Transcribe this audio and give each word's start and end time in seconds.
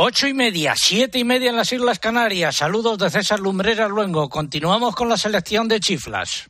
Ocho 0.00 0.28
y 0.28 0.32
media, 0.32 0.74
siete 0.76 1.18
y 1.18 1.24
media 1.24 1.50
en 1.50 1.56
las 1.56 1.72
Islas 1.72 1.98
Canarias. 1.98 2.54
Saludos 2.54 2.98
de 2.98 3.10
César 3.10 3.40
Lumbreras 3.40 3.90
Luengo. 3.90 4.28
Continuamos 4.28 4.94
con 4.94 5.08
la 5.08 5.16
selección 5.16 5.66
de 5.66 5.80
chiflas. 5.80 6.48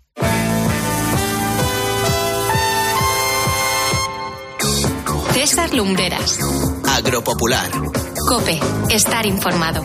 César 5.32 5.72
Lumbreras. 5.72 6.38
Agropopular. 6.90 7.70
Cope, 8.28 8.60
estar 8.90 9.24
informado. 9.24 9.82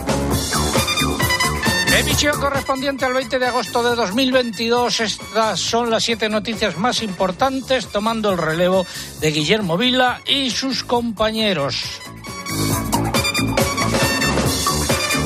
Emisión 1.97 2.37
correspondiente 2.41 3.05
al 3.05 3.13
20 3.13 3.39
de 3.39 3.45
agosto 3.45 3.81
de 3.81 3.95
2022. 3.95 4.99
Estas 4.99 5.57
son 5.61 5.89
las 5.89 6.03
siete 6.03 6.27
noticias 6.27 6.77
más 6.77 7.01
importantes, 7.01 7.87
tomando 7.87 8.29
el 8.29 8.39
relevo 8.39 8.85
de 9.21 9.31
Guillermo 9.31 9.77
Vila 9.77 10.19
y 10.25 10.49
sus 10.49 10.83
compañeros. 10.83 12.01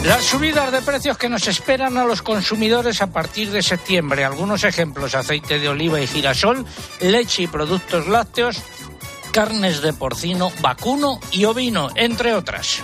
Las 0.08 0.24
subidas 0.24 0.72
de 0.72 0.82
precios 0.82 1.18
que 1.18 1.28
nos 1.28 1.50
esperan 1.50 1.98
a 1.98 2.06
los 2.06 2.22
consumidores 2.22 3.02
a 3.02 3.08
partir 3.08 3.52
de 3.52 3.62
septiembre. 3.62 4.24
Algunos 4.24 4.64
ejemplos, 4.64 5.16
aceite 5.16 5.60
de 5.60 5.68
oliva 5.68 6.00
y 6.00 6.08
girasol, 6.08 6.66
leche 7.02 7.44
y 7.44 7.48
productos 7.48 8.08
lácteos, 8.08 8.62
carnes 9.34 9.82
de 9.82 9.92
porcino, 9.92 10.50
vacuno 10.62 11.20
y 11.34 11.44
ovino, 11.44 11.90
entre 11.96 12.34
otras. 12.34 12.80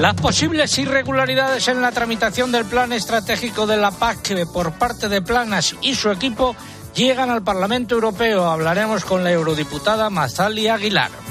Las 0.00 0.14
posibles 0.14 0.76
irregularidades 0.78 1.68
en 1.68 1.80
la 1.80 1.92
tramitación 1.92 2.50
del 2.50 2.64
plan 2.64 2.92
estratégico 2.92 3.68
de 3.68 3.76
la 3.76 3.92
PAC 3.92 4.48
por 4.52 4.72
parte 4.72 5.08
de 5.08 5.22
Planas 5.22 5.76
y 5.80 5.94
su 5.94 6.10
equipo 6.10 6.56
llegan 6.92 7.30
al 7.30 7.44
Parlamento 7.44 7.94
Europeo. 7.94 8.50
Hablaremos 8.50 9.04
con 9.04 9.22
la 9.22 9.30
eurodiputada 9.30 10.10
Mazali 10.10 10.66
Aguilar. 10.66 11.25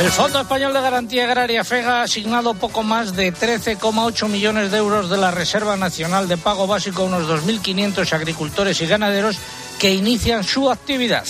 El 0.00 0.10
Fondo 0.10 0.40
Español 0.40 0.72
de 0.72 0.80
Garantía 0.80 1.24
Agraria 1.24 1.62
FEGA 1.62 2.00
ha 2.00 2.02
asignado 2.02 2.54
poco 2.54 2.82
más 2.82 3.14
de 3.14 3.32
13,8 3.32 4.28
millones 4.28 4.72
de 4.72 4.78
euros 4.78 5.08
de 5.08 5.16
la 5.16 5.30
Reserva 5.30 5.76
Nacional 5.76 6.26
de 6.26 6.36
Pago 6.36 6.66
Básico 6.66 7.02
a 7.02 7.04
unos 7.04 7.28
2.500 7.28 8.12
agricultores 8.12 8.80
y 8.80 8.86
ganaderos 8.86 9.38
que 9.78 9.94
inician 9.94 10.42
su 10.42 10.68
actividad. 10.68 11.24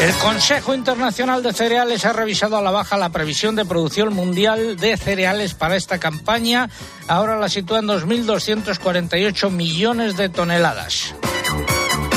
El 0.00 0.14
Consejo 0.14 0.72
Internacional 0.72 1.42
de 1.42 1.52
Cereales 1.52 2.04
ha 2.04 2.12
revisado 2.12 2.56
a 2.56 2.62
la 2.62 2.70
baja 2.70 2.96
la 2.96 3.10
previsión 3.10 3.56
de 3.56 3.64
producción 3.64 4.14
mundial 4.14 4.76
de 4.76 4.96
cereales 4.96 5.54
para 5.54 5.76
esta 5.76 5.98
campaña. 5.98 6.70
Ahora 7.08 7.36
la 7.36 7.48
sitúa 7.48 7.80
en 7.80 7.88
2.248 7.88 9.50
millones 9.50 10.16
de 10.16 10.28
toneladas. 10.28 11.14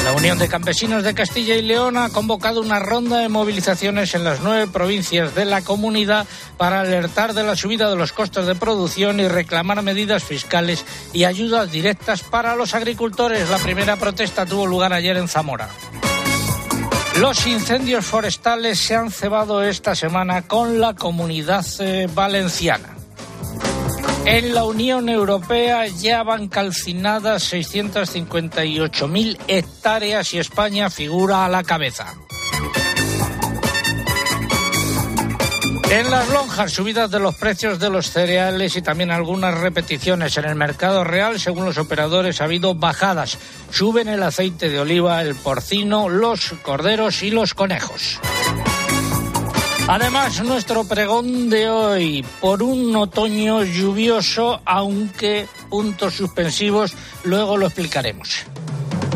La 0.03 0.11
Unión 0.11 0.37
de 0.37 0.49
Campesinos 0.49 1.03
de 1.03 1.13
Castilla 1.13 1.55
y 1.55 1.61
León 1.61 1.97
ha 1.97 2.09
convocado 2.09 2.59
una 2.59 2.79
ronda 2.79 3.19
de 3.19 3.29
movilizaciones 3.29 4.13
en 4.15 4.25
las 4.25 4.41
nueve 4.41 4.67
provincias 4.67 5.33
de 5.33 5.45
la 5.45 5.61
comunidad 5.61 6.27
para 6.57 6.81
alertar 6.81 7.33
de 7.33 7.43
la 7.43 7.55
subida 7.55 7.89
de 7.89 7.95
los 7.95 8.11
costos 8.11 8.45
de 8.45 8.53
producción 8.53 9.21
y 9.21 9.29
reclamar 9.29 9.81
medidas 9.81 10.23
fiscales 10.23 10.85
y 11.13 11.23
ayudas 11.23 11.71
directas 11.71 12.21
para 12.21 12.55
los 12.57 12.73
agricultores. 12.73 13.49
La 13.49 13.59
primera 13.59 13.95
protesta 13.95 14.45
tuvo 14.45 14.67
lugar 14.67 14.91
ayer 14.91 15.15
en 15.15 15.29
Zamora. 15.29 15.69
Los 17.19 17.47
incendios 17.47 18.05
forestales 18.05 18.79
se 18.79 18.95
han 18.95 19.09
cebado 19.09 19.63
esta 19.63 19.95
semana 19.95 20.41
con 20.41 20.81
la 20.81 20.95
comunidad 20.95 21.65
eh, 21.79 22.09
valenciana. 22.13 23.02
En 24.25 24.53
la 24.53 24.63
Unión 24.63 25.09
Europea 25.09 25.85
ya 25.87 26.23
van 26.23 26.47
calcinadas 26.47 27.53
658.000 27.53 29.37
hectáreas 29.47 30.33
y 30.33 30.39
España 30.39 30.89
figura 30.89 31.45
a 31.45 31.49
la 31.49 31.63
cabeza. 31.63 32.15
En 35.91 36.09
las 36.09 36.27
lonjas, 36.29 36.71
subidas 36.71 37.11
de 37.11 37.19
los 37.19 37.35
precios 37.35 37.77
de 37.79 37.89
los 37.89 38.09
cereales 38.09 38.75
y 38.75 38.81
también 38.81 39.11
algunas 39.11 39.55
repeticiones 39.59 40.35
en 40.37 40.45
el 40.45 40.55
mercado 40.55 41.03
real, 41.03 41.39
según 41.39 41.65
los 41.65 41.77
operadores, 41.77 42.41
ha 42.41 42.45
habido 42.45 42.73
bajadas. 42.73 43.37
Suben 43.69 44.07
el 44.07 44.23
aceite 44.23 44.69
de 44.69 44.79
oliva, 44.79 45.21
el 45.21 45.35
porcino, 45.35 46.09
los 46.09 46.55
corderos 46.63 47.21
y 47.21 47.29
los 47.29 47.53
conejos. 47.53 48.19
Además, 49.87 50.41
nuestro 50.43 50.85
pregón 50.85 51.49
de 51.49 51.69
hoy, 51.69 52.25
por 52.39 52.63
un 52.63 52.95
otoño 52.95 53.63
lluvioso, 53.63 54.61
aunque 54.63 55.47
puntos 55.69 56.15
suspensivos, 56.15 56.93
luego 57.23 57.57
lo 57.57 57.65
explicaremos. 57.65 58.45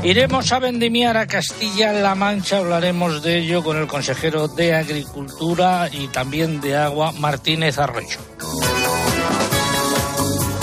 Iremos 0.03 0.51
a 0.51 0.59
vendimiar 0.59 1.17
a 1.17 1.25
Castilla-La 1.25 2.15
Mancha, 2.15 2.57
hablaremos 2.57 3.23
de 3.23 3.39
ello 3.39 3.63
con 3.63 3.77
el 3.77 3.87
consejero 3.87 4.47
de 4.49 4.75
Agricultura 4.75 5.89
y 5.91 6.07
también 6.09 6.59
de 6.59 6.75
Agua, 6.75 7.13
Martínez 7.13 7.79
Arroyo. 7.79 8.19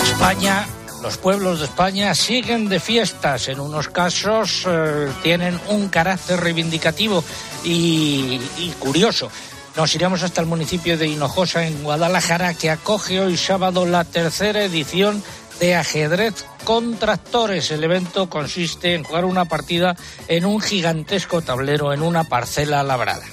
España 0.03 0.67
los 1.05 1.17
pueblos 1.17 1.59
de 1.59 1.65
España 1.65 2.15
siguen 2.15 2.67
de 2.67 2.79
fiestas. 2.79 3.47
En 3.47 3.59
unos 3.59 3.89
casos 3.89 4.65
eh, 4.67 5.07
tienen 5.21 5.59
un 5.69 5.87
carácter 5.89 6.39
reivindicativo 6.39 7.23
y, 7.63 8.39
y, 8.57 8.73
curioso. 8.79 9.29
Nos 9.75 9.93
iremos 9.93 10.23
hasta 10.23 10.39
el 10.39 10.47
municipio 10.47 10.97
de 10.97 11.07
Hinojosa, 11.07 11.67
en 11.67 11.83
Guadalajara, 11.83 12.53
que 12.53 12.69
acoge 12.69 13.19
hoy 13.19 13.35
sábado 13.35 13.85
la 13.85 14.05
tercera 14.05 14.63
edición 14.63 15.21
de 15.59 15.75
ajedrez 15.75 16.45
con 16.63 16.97
tractores. 16.97 17.71
El 17.71 17.83
evento 17.83 18.29
consiste 18.29 18.95
en 18.95 19.03
jugar 19.03 19.25
una 19.25 19.45
partida 19.45 19.97
en 20.29 20.45
un 20.45 20.61
gigantesco 20.61 21.41
tablero 21.41 21.91
en 21.91 22.03
una 22.03 22.23
parcela 22.23 22.83
labrada. 22.83 23.25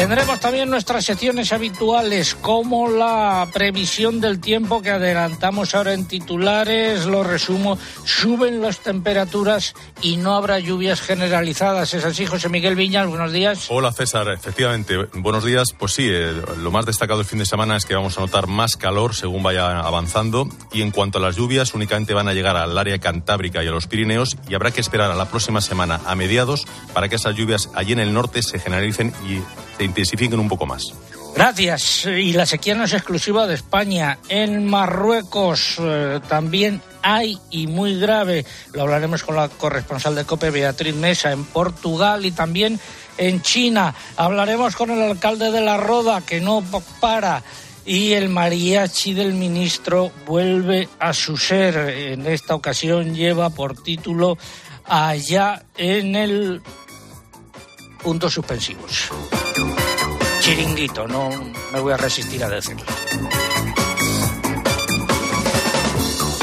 Tendremos 0.00 0.40
también 0.40 0.70
nuestras 0.70 1.04
secciones 1.04 1.52
habituales 1.52 2.34
como 2.34 2.88
la 2.88 3.46
previsión 3.52 4.18
del 4.18 4.40
tiempo 4.40 4.80
que 4.80 4.88
adelantamos 4.88 5.74
ahora 5.74 5.92
en 5.92 6.08
titulares, 6.08 7.04
lo 7.04 7.22
resumo, 7.22 7.76
suben 8.06 8.62
las 8.62 8.78
temperaturas 8.78 9.74
y 10.00 10.16
no 10.16 10.36
habrá 10.36 10.58
lluvias 10.58 11.02
generalizadas. 11.02 11.92
¿Es 11.92 12.06
así, 12.06 12.24
José 12.24 12.48
Miguel 12.48 12.76
Viñas? 12.76 13.08
Buenos 13.08 13.30
días. 13.30 13.66
Hola 13.68 13.92
César, 13.92 14.30
efectivamente, 14.30 14.96
buenos 15.16 15.44
días. 15.44 15.74
Pues 15.78 15.92
sí, 15.92 16.08
eh, 16.10 16.32
lo 16.56 16.70
más 16.70 16.86
destacado 16.86 17.20
el 17.20 17.26
fin 17.26 17.38
de 17.38 17.44
semana 17.44 17.76
es 17.76 17.84
que 17.84 17.94
vamos 17.94 18.16
a 18.16 18.22
notar 18.22 18.46
más 18.46 18.78
calor 18.78 19.14
según 19.14 19.42
vaya 19.42 19.80
avanzando 19.80 20.48
y 20.72 20.80
en 20.80 20.92
cuanto 20.92 21.18
a 21.18 21.20
las 21.20 21.36
lluvias 21.36 21.74
únicamente 21.74 22.14
van 22.14 22.26
a 22.26 22.32
llegar 22.32 22.56
al 22.56 22.78
área 22.78 22.98
cantábrica 23.00 23.62
y 23.62 23.66
a 23.66 23.70
los 23.70 23.86
Pirineos 23.86 24.38
y 24.48 24.54
habrá 24.54 24.70
que 24.70 24.80
esperar 24.80 25.10
a 25.10 25.14
la 25.14 25.26
próxima 25.26 25.60
semana 25.60 26.00
a 26.06 26.14
mediados 26.14 26.66
para 26.94 27.10
que 27.10 27.16
esas 27.16 27.36
lluvias 27.36 27.68
allí 27.74 27.92
en 27.92 28.00
el 28.00 28.14
norte 28.14 28.42
se 28.42 28.58
generalicen 28.58 29.12
y 29.28 29.42
se 29.80 29.84
intensifiquen 29.84 30.38
un 30.38 30.48
poco 30.48 30.66
más. 30.66 30.92
Gracias. 31.34 32.04
Y 32.04 32.34
la 32.34 32.44
sequía 32.44 32.74
no 32.74 32.84
es 32.84 32.92
exclusiva 32.92 33.46
de 33.46 33.54
España. 33.54 34.18
En 34.28 34.66
Marruecos 34.66 35.76
eh, 35.78 36.20
también 36.28 36.82
hay 37.00 37.38
y 37.50 37.66
muy 37.66 37.98
grave. 37.98 38.44
Lo 38.74 38.82
hablaremos 38.82 39.22
con 39.22 39.36
la 39.36 39.48
corresponsal 39.48 40.14
de 40.14 40.26
COPE, 40.26 40.50
Beatriz 40.50 40.94
Mesa, 40.94 41.32
en 41.32 41.44
Portugal 41.44 42.26
y 42.26 42.30
también 42.30 42.78
en 43.16 43.40
China. 43.40 43.94
Hablaremos 44.18 44.76
con 44.76 44.90
el 44.90 45.00
alcalde 45.00 45.50
de 45.50 45.62
La 45.62 45.78
Roda, 45.78 46.20
que 46.20 46.42
no 46.42 46.62
para. 47.00 47.42
Y 47.86 48.12
el 48.12 48.28
mariachi 48.28 49.14
del 49.14 49.32
ministro 49.32 50.12
vuelve 50.26 50.90
a 50.98 51.14
su 51.14 51.38
ser. 51.38 51.76
En 51.88 52.26
esta 52.26 52.54
ocasión 52.54 53.14
lleva 53.14 53.48
por 53.48 53.82
título 53.82 54.36
Allá 54.84 55.62
en 55.76 56.16
el 56.16 56.60
puntos 58.00 58.34
suspensivos 58.34 59.10
chiringuito, 60.40 61.06
no 61.06 61.30
me 61.72 61.80
voy 61.80 61.92
a 61.92 61.96
resistir 61.96 62.42
a 62.42 62.48
decirlo. 62.48 62.84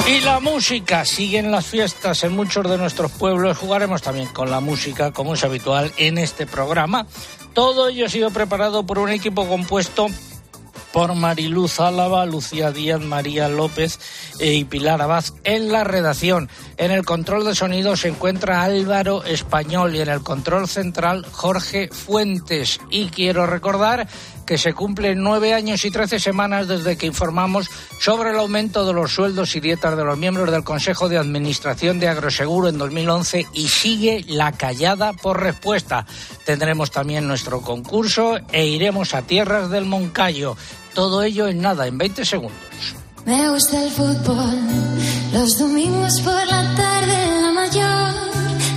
Y 0.08 0.22
la 0.22 0.40
música, 0.40 1.04
siguen 1.04 1.52
las 1.52 1.66
fiestas 1.66 2.24
en 2.24 2.34
muchos 2.34 2.70
de 2.70 2.78
nuestros 2.78 3.12
pueblos, 3.12 3.58
jugaremos 3.58 4.02
también 4.02 4.28
con 4.30 4.50
la 4.52 4.60
música 4.60 5.12
como 5.12 5.34
es 5.34 5.44
habitual 5.44 5.92
en 5.98 6.18
este 6.18 6.46
programa. 6.46 7.08
Todo 7.54 7.90
ello 7.90 8.06
ha 8.06 8.10
sido 8.10 8.30
preparado 8.30 8.86
por 8.86 9.00
un 9.00 9.10
equipo 9.10 9.48
compuesto 9.48 10.08
por 10.98 11.14
Mariluz 11.14 11.80
Álava, 11.80 12.26
Lucía 12.26 12.72
Díaz, 12.72 13.00
María 13.02 13.48
López 13.50 14.00
eh, 14.40 14.56
y 14.56 14.64
Pilar 14.64 15.00
Abad 15.00 15.26
en 15.44 15.72
la 15.72 15.84
redacción. 15.84 16.50
En 16.78 16.90
el 16.90 17.06
control 17.06 17.46
de 17.46 17.54
sonido 17.54 17.96
se 17.96 18.08
encuentra 18.08 18.64
Álvaro 18.64 19.24
Español 19.24 19.96
y 19.96 20.02
en 20.02 20.10
el 20.10 20.24
control 20.24 20.68
central 20.68 21.24
Jorge 21.32 21.90
Fuentes. 21.90 22.80
Y 22.90 23.10
quiero 23.10 23.46
recordar 23.46 24.08
que 24.48 24.58
se 24.58 24.74
cumplen 24.74 25.22
nueve 25.22 25.54
años 25.54 25.84
y 25.84 25.92
trece 25.92 26.20
semanas 26.20 26.70
desde 26.70 26.98
que 26.98 27.06
informamos 27.06 27.70
sobre 28.00 28.32
el 28.32 28.40
aumento 28.40 28.86
de 28.86 28.94
los 28.94 29.14
sueldos 29.14 29.56
y 29.56 29.60
dietas 29.60 29.98
de 29.98 30.06
los 30.06 30.18
miembros 30.18 30.50
del 30.50 30.64
Consejo 30.64 31.10
de 31.10 31.18
Administración 31.18 32.00
de 32.00 32.08
Agroseguro 32.08 32.70
en 32.70 32.78
2011 32.78 33.46
y 33.54 33.68
sigue 33.68 34.24
la 34.28 34.54
callada 34.54 35.12
por 35.12 35.44
respuesta. 35.44 36.08
Tendremos 36.46 36.92
también 36.92 37.28
nuestro 37.28 37.62
concurso 37.62 38.38
e 38.54 38.66
iremos 38.66 39.14
a 39.14 39.22
tierras 39.22 39.70
del 39.70 39.84
Moncayo. 39.84 40.56
Todo 40.94 41.22
ello 41.24 41.50
en 41.50 41.62
nada, 41.62 41.86
en 41.86 41.98
20 41.98 42.24
segundos. 42.24 42.58
Me 43.26 43.50
gusta 43.50 43.84
el 43.84 43.92
fútbol, 43.92 44.60
los 45.34 45.60
domingos 45.60 46.22
por 46.22 46.48
la 46.48 46.76
tarde, 46.76 47.42
la 47.42 47.52
mayor 47.52 48.14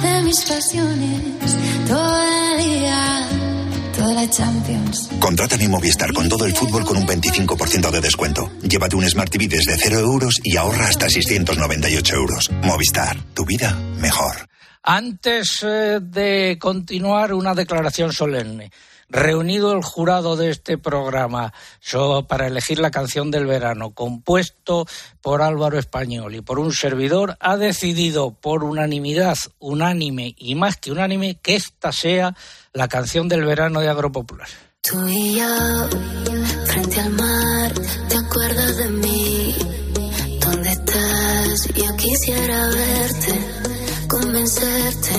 de 0.03 0.23
mis 0.23 0.41
pasiones, 0.41 1.57
la 4.21 4.27
la 4.27 4.31
Champions. 4.31 5.09
Contrata 5.19 5.57
mi 5.57 5.67
Movistar 5.69 6.13
con 6.13 6.29
todo 6.29 6.45
el 6.45 6.53
fútbol 6.53 6.85
con 6.85 6.97
un 6.97 7.07
25% 7.07 7.91
de 7.91 8.01
descuento. 8.01 8.51
Llévate 8.63 8.97
un 8.97 9.09
Smart 9.09 9.31
TV 9.31 9.49
desde 9.49 9.77
0 9.77 9.99
euros 9.99 10.41
y 10.43 10.57
ahorra 10.57 10.89
hasta 10.89 11.09
698 11.09 12.15
euros. 12.15 12.51
Movistar, 12.63 13.17
tu 13.35 13.45
vida 13.45 13.75
mejor. 13.99 14.49
Antes 14.83 15.63
eh, 15.63 16.01
de 16.03 16.59
continuar, 16.59 17.33
una 17.33 17.55
declaración 17.55 18.13
solemne 18.13 18.71
reunido 19.11 19.73
el 19.73 19.83
jurado 19.83 20.37
de 20.37 20.51
este 20.51 20.79
programa 20.79 21.53
para 22.29 22.47
elegir 22.47 22.79
la 22.79 22.91
canción 22.91 23.31
del 23.31 23.47
verano, 23.47 23.91
compuesto 23.91 24.87
por 25.21 25.43
Álvaro 25.43 25.79
Español 25.79 26.35
y 26.35 26.41
por 26.41 26.59
un 26.59 26.73
servidor, 26.73 27.37
ha 27.41 27.57
decidido 27.57 28.33
por 28.33 28.65
unanimidad, 28.65 29.37
unánime 29.59 30.35
y 30.39 30.55
más 30.55 30.77
que 30.77 30.93
unánime, 30.93 31.39
que 31.43 31.57
esta 31.57 31.93
sea 31.93 32.35
la 32.73 32.89
canción 32.89 33.29
del 33.29 33.45
verano 33.45 33.81
de 33.81 33.89
Agropopular. 33.89 34.49
Tú 34.83 35.07
y 35.09 35.39
yo, 35.39 35.89
frente 36.67 37.01
al 37.01 37.11
mar, 37.11 37.73
¿te 38.09 38.17
acuerdas 38.17 38.77
de 38.79 38.89
mí? 38.89 39.55
¿Dónde 40.41 40.71
estás? 40.71 41.69
Yo 41.75 41.97
quisiera 41.97 42.67
verte, 42.69 44.07
convencerte 44.09 45.11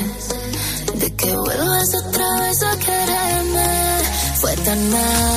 de 0.96 1.16
que 1.16 1.36
vuelvas 1.36 1.96
otra 1.96 2.40
vez 2.40 2.64
a 2.64 2.80
quererme. 2.80 3.01
Fue 4.92 5.31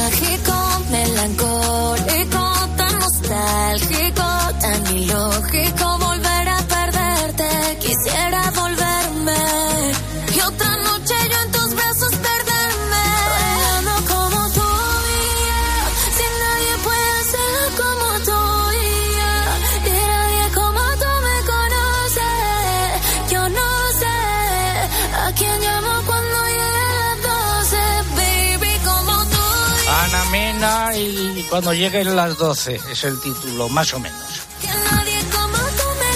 Y 30.97 31.43
cuando 31.51 31.75
lleguen 31.75 32.17
las 32.17 32.39
12 32.39 32.81
es 32.91 33.05
el 33.05 33.21
título, 33.21 33.69
más 33.69 33.93
o 33.93 34.01
menos. 34.01 34.23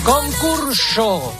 Concurso. 0.04 1.34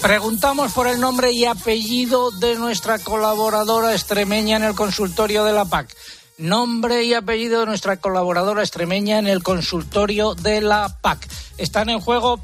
Preguntamos 0.00 0.72
por 0.72 0.88
el 0.88 0.98
nombre 0.98 1.30
y 1.32 1.44
apellido 1.44 2.30
de 2.30 2.54
nuestra 2.54 2.98
colaboradora 2.98 3.92
extremeña 3.92 4.56
en 4.56 4.64
el 4.64 4.74
consultorio 4.74 5.44
de 5.44 5.52
la 5.52 5.66
PAC. 5.66 5.94
Nombre 6.38 7.04
y 7.04 7.12
apellido 7.12 7.60
de 7.60 7.66
nuestra 7.66 7.98
colaboradora 7.98 8.62
extremeña 8.62 9.18
en 9.18 9.26
el 9.26 9.42
consultorio 9.42 10.34
de 10.34 10.62
la 10.62 10.96
PAC. 11.02 11.28
Están 11.58 11.90
en 11.90 12.00
juego 12.00 12.40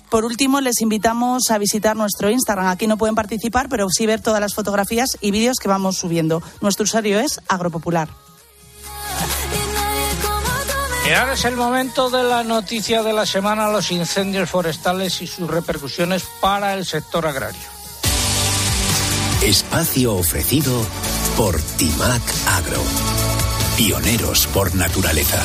Por 0.09 0.25
último, 0.25 0.61
les 0.61 0.81
invitamos 0.83 1.51
a 1.51 1.59
visitar 1.59 1.97
nuestro 1.97 2.31
Instagram. 2.31 2.69
Aquí 2.69 2.87
no 2.87 2.97
pueden 2.97 3.17
participar, 3.17 3.69
pero 3.69 3.89
sí 3.91 4.07
ver 4.07 4.21
todas 4.21 4.41
las 4.41 4.55
fotografías 4.55 5.19
y 5.21 5.33
vídeos 5.33 5.57
que 5.61 5.67
vamos 5.67 5.97
subiendo. 5.97 6.45
Nuestro 6.61 6.85
usuario 6.85 7.19
es 7.19 7.41
agropopular. 7.49 8.09
Y 11.11 11.13
ahora 11.13 11.33
es 11.33 11.45
el 11.45 11.57
momento 11.57 12.09
de 12.09 12.23
la 12.23 12.45
noticia 12.45 13.03
de 13.03 13.13
la 13.13 13.27
semana, 13.27 13.69
los 13.69 13.91
incendios 13.91 14.49
forestales 14.49 15.21
y 15.23 15.27
sus 15.27 15.51
repercusiones 15.51 16.23
para 16.41 16.75
el 16.75 16.87
sector 16.87 17.27
agrario. 17.27 17.61
Espacio 19.43 20.15
ofrecido 20.15 20.87
por 21.37 21.61
Timac 21.61 22.23
Agro. 22.47 22.81
Pioneros 23.77 24.47
por 24.55 24.73
naturaleza. 24.77 25.43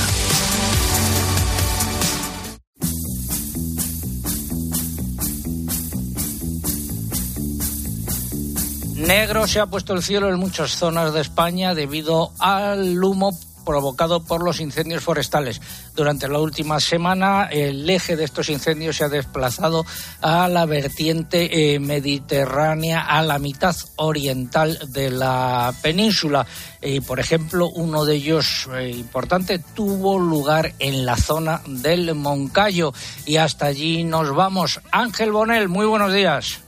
Negro 8.98 9.48
se 9.48 9.60
ha 9.62 9.66
puesto 9.66 9.94
el 9.94 10.04
cielo 10.04 10.30
en 10.30 10.38
muchas 10.38 10.76
zonas 10.76 11.12
de 11.12 11.22
España 11.22 11.74
debido 11.74 12.34
al 12.38 13.04
humo 13.04 13.36
provocado 13.66 14.24
por 14.24 14.44
los 14.44 14.60
incendios 14.62 15.04
forestales. 15.04 15.62
Durante 15.96 16.28
la 16.28 16.40
última 16.40 16.80
semana, 16.80 17.50
el 17.52 17.90
eje 17.90 18.16
de 18.16 18.24
estos 18.24 18.50
incendios 18.50 18.98
se 18.98 19.04
ha 19.04 19.10
desplazado 19.10 19.86
a 20.22 20.48
la 20.48 20.66
vertiente 20.66 21.74
eh, 21.74 21.80
mediterránea, 21.80 23.02
a 23.02 23.22
la 23.24 23.40
mitad 23.40 23.76
oriental 23.98 24.80
de 24.90 25.10
la 25.10 25.74
península. 25.82 26.46
Y, 26.82 27.02
por 27.02 27.20
ejemplo, 27.20 27.70
uno 27.70 28.06
de 28.06 28.16
ellos 28.16 28.70
eh, 28.74 28.92
importante 28.92 29.60
tuvo 29.60 30.20
lugar 30.20 30.74
en 30.80 31.06
la 31.06 31.18
zona 31.18 31.62
del 31.68 32.14
Moncayo. 32.16 32.94
Y 33.26 33.38
hasta 33.38 33.66
allí 33.66 34.04
nos 34.04 34.34
vamos. 34.34 34.80
Ángel 34.92 35.32
Bonel, 35.32 35.68
muy 35.68 35.86
buenos 35.86 36.14
días. 36.14 36.60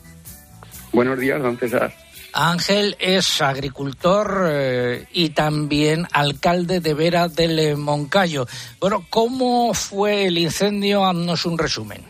Buenos 0.91 1.19
días, 1.19 1.41
don 1.41 1.57
César. 1.57 2.06
Ángel 2.33 2.95
es 2.99 3.41
agricultor 3.41 4.47
eh, 4.51 5.05
y 5.13 5.29
también 5.29 6.05
alcalde 6.11 6.79
de 6.81 6.93
Vera 6.93 7.27
del 7.27 7.77
Moncayo. 7.77 8.45
Bueno, 8.79 9.05
¿cómo 9.09 9.73
fue 9.73 10.25
el 10.27 10.37
incendio? 10.37 11.05
Haznos 11.05 11.45
un 11.45 11.57
resumen. 11.57 12.01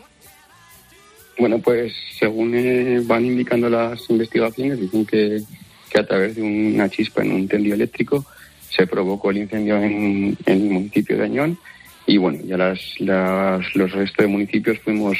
Bueno, 1.38 1.58
pues 1.60 1.92
según 2.18 2.52
eh, 2.54 3.00
van 3.04 3.24
indicando 3.24 3.70
las 3.70 4.10
investigaciones, 4.10 4.80
dicen 4.80 5.06
que, 5.06 5.40
que 5.88 5.98
a 6.00 6.06
través 6.06 6.34
de 6.36 6.42
una 6.42 6.88
chispa 6.88 7.22
en 7.22 7.32
un 7.32 7.48
tendido 7.48 7.74
eléctrico 7.76 8.26
se 8.68 8.86
provocó 8.86 9.30
el 9.30 9.38
incendio 9.38 9.76
en, 9.76 10.36
en 10.44 10.62
el 10.62 10.68
municipio 10.70 11.16
de 11.16 11.24
Añón 11.24 11.58
y 12.06 12.16
bueno, 12.16 12.40
ya 12.44 12.56
las, 12.56 12.80
las- 12.98 13.74
los 13.74 13.92
restos 13.92 14.24
de 14.24 14.26
municipios 14.26 14.78
fuimos 14.80 15.16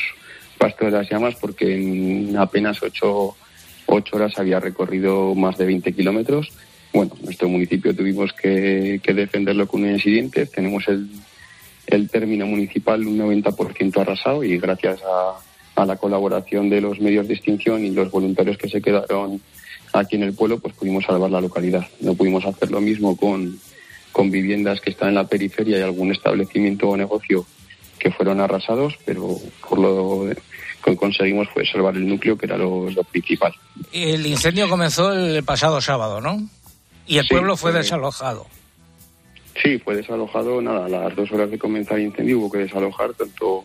pasto 0.58 0.86
de 0.86 0.90
las 0.90 1.08
llamas 1.08 1.34
porque 1.36 1.76
en 1.76 2.36
apenas 2.36 2.82
ocho, 2.82 3.36
ocho 3.88 4.16
horas 4.16 4.38
había 4.38 4.60
recorrido 4.60 5.34
más 5.34 5.58
de 5.58 5.66
20 5.66 5.92
kilómetros. 5.92 6.52
Bueno, 6.92 7.12
nuestro 7.22 7.48
municipio 7.48 7.94
tuvimos 7.94 8.32
que, 8.32 9.00
defenderlo 9.04 9.66
con 9.66 9.82
unos 9.82 9.94
incidentes. 9.96 10.50
Tenemos 10.50 10.86
el, 10.88 11.08
el 11.86 12.08
término 12.08 12.46
municipal 12.46 13.06
un 13.06 13.18
90% 13.18 14.00
arrasado 14.00 14.44
y 14.44 14.58
gracias 14.58 15.00
a, 15.02 15.84
la 15.84 15.96
colaboración 15.96 16.68
de 16.68 16.80
los 16.80 16.98
medios 16.98 17.28
de 17.28 17.34
extinción 17.34 17.84
y 17.84 17.90
los 17.90 18.10
voluntarios 18.10 18.58
que 18.58 18.68
se 18.68 18.82
quedaron 18.82 19.40
aquí 19.92 20.16
en 20.16 20.24
el 20.24 20.34
pueblo, 20.34 20.58
pues 20.58 20.74
pudimos 20.74 21.04
salvar 21.04 21.30
la 21.30 21.40
localidad. 21.40 21.86
No 22.00 22.14
pudimos 22.14 22.44
hacer 22.44 22.72
lo 22.72 22.80
mismo 22.80 23.16
con 23.16 23.60
viviendas 24.30 24.80
que 24.80 24.90
están 24.90 25.10
en 25.10 25.14
la 25.14 25.28
periferia 25.28 25.78
y 25.78 25.82
algún 25.82 26.10
establecimiento 26.10 26.88
o 26.88 26.96
negocio 26.96 27.46
que 27.98 28.10
fueron 28.10 28.40
arrasados, 28.40 28.94
pero 29.04 29.36
por 29.68 29.78
lo 29.78 30.28
que 30.84 30.96
conseguimos 30.96 31.48
fue 31.50 31.66
salvar 31.66 31.96
el 31.96 32.08
núcleo, 32.08 32.36
que 32.38 32.46
era 32.46 32.56
lo, 32.56 32.88
lo 32.90 33.04
principal. 33.04 33.52
El 33.92 34.26
incendio 34.26 34.68
comenzó 34.68 35.12
el 35.12 35.42
pasado 35.44 35.80
sábado, 35.80 36.20
¿no? 36.20 36.40
Y 37.06 37.18
el 37.18 37.24
Sí, 37.24 37.30
pueblo 37.30 37.56
fue 37.56 37.72
desalojado. 37.72 38.46
Sí, 39.62 39.78
fue 39.78 39.96
desalojado, 39.96 40.60
nada, 40.62 40.86
a 40.86 40.88
las 40.88 41.16
dos 41.16 41.32
horas 41.32 41.50
de 41.50 41.58
comenzar 41.58 41.98
el 41.98 42.06
incendio 42.06 42.38
hubo 42.38 42.50
que 42.50 42.58
desalojar 42.58 43.12
tanto 43.14 43.64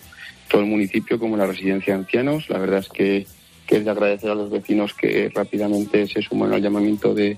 todo 0.49 0.61
el 0.61 0.67
municipio 0.67 1.19
como 1.19 1.37
la 1.37 1.45
residencia 1.45 1.93
de 1.93 1.99
ancianos. 1.99 2.49
La 2.49 2.57
verdad 2.57 2.79
es 2.79 2.89
que, 2.89 3.27
que 3.67 3.77
es 3.77 3.85
de 3.85 3.91
agradecer 3.91 4.31
a 4.31 4.35
los 4.35 4.49
vecinos 4.49 4.93
que 4.93 5.31
rápidamente 5.33 6.07
se 6.07 6.21
sumaron 6.21 6.55
al 6.55 6.61
llamamiento 6.61 7.13
de, 7.13 7.37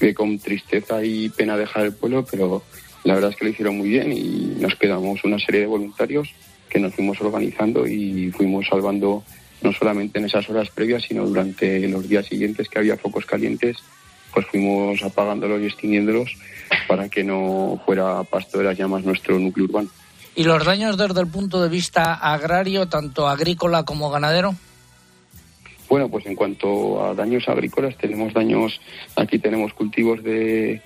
de 0.00 0.14
con 0.14 0.38
tristeza 0.38 1.02
y 1.04 1.28
pena 1.30 1.56
dejar 1.56 1.86
el 1.86 1.94
pueblo, 1.94 2.24
pero 2.30 2.62
la 3.08 3.14
verdad 3.14 3.30
es 3.30 3.36
que 3.36 3.46
lo 3.46 3.50
hicieron 3.52 3.78
muy 3.78 3.88
bien 3.88 4.12
y 4.12 4.60
nos 4.60 4.74
quedamos 4.74 5.24
una 5.24 5.38
serie 5.38 5.62
de 5.62 5.66
voluntarios 5.66 6.28
que 6.68 6.78
nos 6.78 6.94
fuimos 6.94 7.18
organizando 7.22 7.86
y 7.86 8.30
fuimos 8.32 8.66
salvando 8.68 9.24
no 9.62 9.72
solamente 9.72 10.18
en 10.18 10.26
esas 10.26 10.46
horas 10.50 10.68
previas, 10.68 11.04
sino 11.04 11.24
durante 11.24 11.88
los 11.88 12.06
días 12.06 12.26
siguientes 12.26 12.68
que 12.68 12.78
había 12.78 12.98
focos 12.98 13.24
calientes, 13.24 13.78
pues 14.34 14.44
fuimos 14.48 15.02
apagándolos 15.02 15.62
y 15.62 15.64
extinguiéndolos 15.64 16.36
para 16.86 17.08
que 17.08 17.24
no 17.24 17.80
fuera 17.86 18.24
pasto 18.24 18.58
de 18.58 18.64
las 18.64 18.76
llamas 18.76 19.04
nuestro 19.04 19.38
núcleo 19.38 19.64
urbano. 19.64 19.88
¿Y 20.36 20.44
los 20.44 20.66
daños 20.66 20.98
desde 20.98 21.18
el 21.22 21.28
punto 21.28 21.62
de 21.62 21.70
vista 21.70 22.12
agrario, 22.12 22.88
tanto 22.88 23.26
agrícola 23.26 23.84
como 23.84 24.10
ganadero? 24.10 24.54
Bueno, 25.88 26.10
pues 26.10 26.26
en 26.26 26.34
cuanto 26.34 27.02
a 27.02 27.14
daños 27.14 27.48
agrícolas, 27.48 27.96
tenemos 27.96 28.34
daños, 28.34 28.78
aquí 29.16 29.38
tenemos 29.38 29.72
cultivos 29.72 30.22
de, 30.22 30.82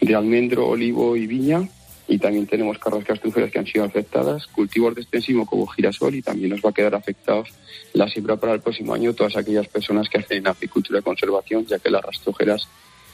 de 0.00 0.14
almendro, 0.14 0.68
olivo 0.68 1.16
y 1.16 1.26
viña, 1.26 1.68
y 2.10 2.18
también 2.18 2.46
tenemos 2.46 2.78
carrascas 2.78 3.20
truferas 3.20 3.52
que 3.52 3.60
han 3.60 3.66
sido 3.66 3.84
afectadas, 3.84 4.46
cultivos 4.48 4.94
de 4.96 5.02
extensivo 5.02 5.46
como 5.46 5.66
girasol 5.68 6.16
y 6.16 6.22
también 6.22 6.50
nos 6.50 6.60
va 6.60 6.70
a 6.70 6.72
quedar 6.72 6.94
afectados 6.94 7.50
la 7.92 8.08
siembra 8.08 8.36
para 8.36 8.54
el 8.54 8.60
próximo 8.60 8.94
año 8.94 9.14
todas 9.14 9.36
aquellas 9.36 9.68
personas 9.68 10.08
que 10.08 10.18
hacen 10.18 10.46
apicultura 10.48 10.98
de 10.98 11.04
conservación, 11.04 11.64
ya 11.66 11.78
que 11.78 11.88
las 11.88 12.02
rastrojeras 12.04 12.66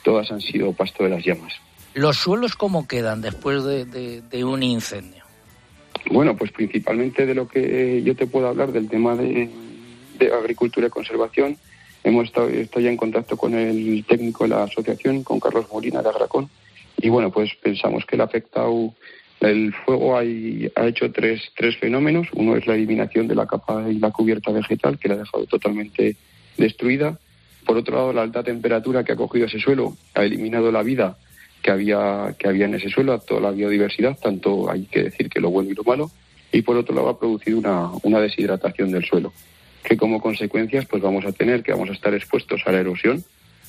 todas 0.02 0.30
han 0.32 0.40
sido 0.40 0.72
pasto 0.72 1.04
de 1.04 1.10
las 1.10 1.24
llamas. 1.24 1.52
¿Los 1.92 2.16
suelos 2.16 2.54
cómo 2.54 2.86
quedan 2.86 3.20
después 3.20 3.64
de, 3.64 4.44
un 4.44 4.62
incendio? 4.62 5.24
Bueno, 6.10 6.36
pues 6.36 6.52
principalmente 6.52 7.26
de 7.26 7.34
lo 7.34 7.48
que 7.48 8.02
yo 8.02 8.14
te 8.16 8.26
puedo 8.26 8.48
hablar 8.48 8.72
del 8.72 8.88
tema 8.88 9.14
de, 9.16 9.50
agricultura 10.32 10.86
y 10.86 10.90
conservación. 10.90 11.58
Hemos 12.04 12.26
estado, 12.26 12.48
estoy 12.48 12.84
ya 12.84 12.90
en 12.90 12.96
contacto 12.96 13.36
con 13.36 13.54
el 13.54 14.04
técnico 14.06 14.44
de 14.44 14.50
la 14.50 14.62
asociación, 14.64 15.22
con 15.22 15.40
Carlos 15.40 15.66
Molina 15.72 16.02
de 16.02 16.08
Agracón, 16.08 16.48
y 17.06 17.08
bueno, 17.08 17.30
pues 17.30 17.54
pensamos 17.62 18.04
que 18.04 18.20
ha 18.20 18.24
afectado 18.24 18.92
el 19.38 19.72
fuego 19.72 20.16
ha 20.16 20.24
hecho 20.24 21.12
tres, 21.12 21.40
tres 21.56 21.76
fenómenos. 21.76 22.26
Uno 22.32 22.56
es 22.56 22.66
la 22.66 22.74
eliminación 22.74 23.28
de 23.28 23.36
la 23.36 23.46
capa 23.46 23.88
y 23.88 24.00
la 24.00 24.10
cubierta 24.10 24.50
vegetal, 24.50 24.98
que 24.98 25.06
la 25.06 25.14
ha 25.14 25.18
dejado 25.18 25.46
totalmente 25.46 26.16
destruida. 26.56 27.16
Por 27.64 27.76
otro 27.76 27.94
lado, 27.94 28.12
la 28.12 28.22
alta 28.22 28.42
temperatura 28.42 29.04
que 29.04 29.12
ha 29.12 29.16
cogido 29.16 29.46
ese 29.46 29.60
suelo 29.60 29.96
ha 30.14 30.24
eliminado 30.24 30.72
la 30.72 30.82
vida 30.82 31.16
que 31.62 31.70
había, 31.70 32.34
que 32.36 32.48
había 32.48 32.64
en 32.64 32.74
ese 32.74 32.88
suelo, 32.88 33.16
toda 33.20 33.40
la 33.40 33.50
biodiversidad, 33.52 34.18
tanto 34.18 34.68
hay 34.68 34.86
que 34.86 35.04
decir 35.04 35.28
que 35.28 35.38
lo 35.38 35.50
bueno 35.50 35.70
y 35.70 35.74
lo 35.74 35.84
malo. 35.84 36.10
Y 36.50 36.62
por 36.62 36.76
otro 36.76 36.92
lado, 36.92 37.08
ha 37.08 37.20
producido 37.20 37.58
una, 37.58 37.88
una 38.02 38.18
deshidratación 38.18 38.90
del 38.90 39.04
suelo, 39.04 39.32
que 39.84 39.96
como 39.96 40.20
consecuencias 40.20 40.86
pues 40.86 41.00
vamos 41.00 41.24
a 41.24 41.30
tener 41.30 41.62
que 41.62 41.70
vamos 41.70 41.88
a 41.90 41.92
estar 41.92 42.12
expuestos 42.14 42.62
a 42.66 42.72
la 42.72 42.80
erosión 42.80 43.22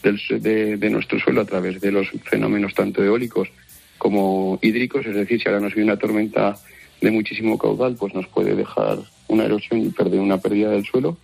de, 0.03 0.89
nuestro 0.89 1.19
suelo 1.19 1.41
a 1.41 1.45
través 1.45 1.81
de 1.81 1.91
los 1.91 2.09
fenómenos 2.23 2.73
tanto 2.73 3.03
eólicos 3.03 3.49
como 3.97 4.59
hídricos, 4.61 5.05
es 5.05 5.15
decir, 5.15 5.41
si 5.41 5.47
ahora 5.47 5.59
nos 5.59 5.73
viene 5.73 5.91
una 5.91 5.99
tormenta 5.99 6.57
de 7.01 7.11
muchísimo 7.11 7.57
caudal, 7.57 7.95
pues 7.99 8.13
nos 8.13 8.27
puede 8.27 8.55
dejar 8.55 8.99
una 9.27 9.45
erosión 9.45 9.81
y 9.81 9.89
perder 9.89 10.19
una 10.19 10.37
pérdida 10.37 10.71
del 10.71 10.85
suelo, 10.85 11.17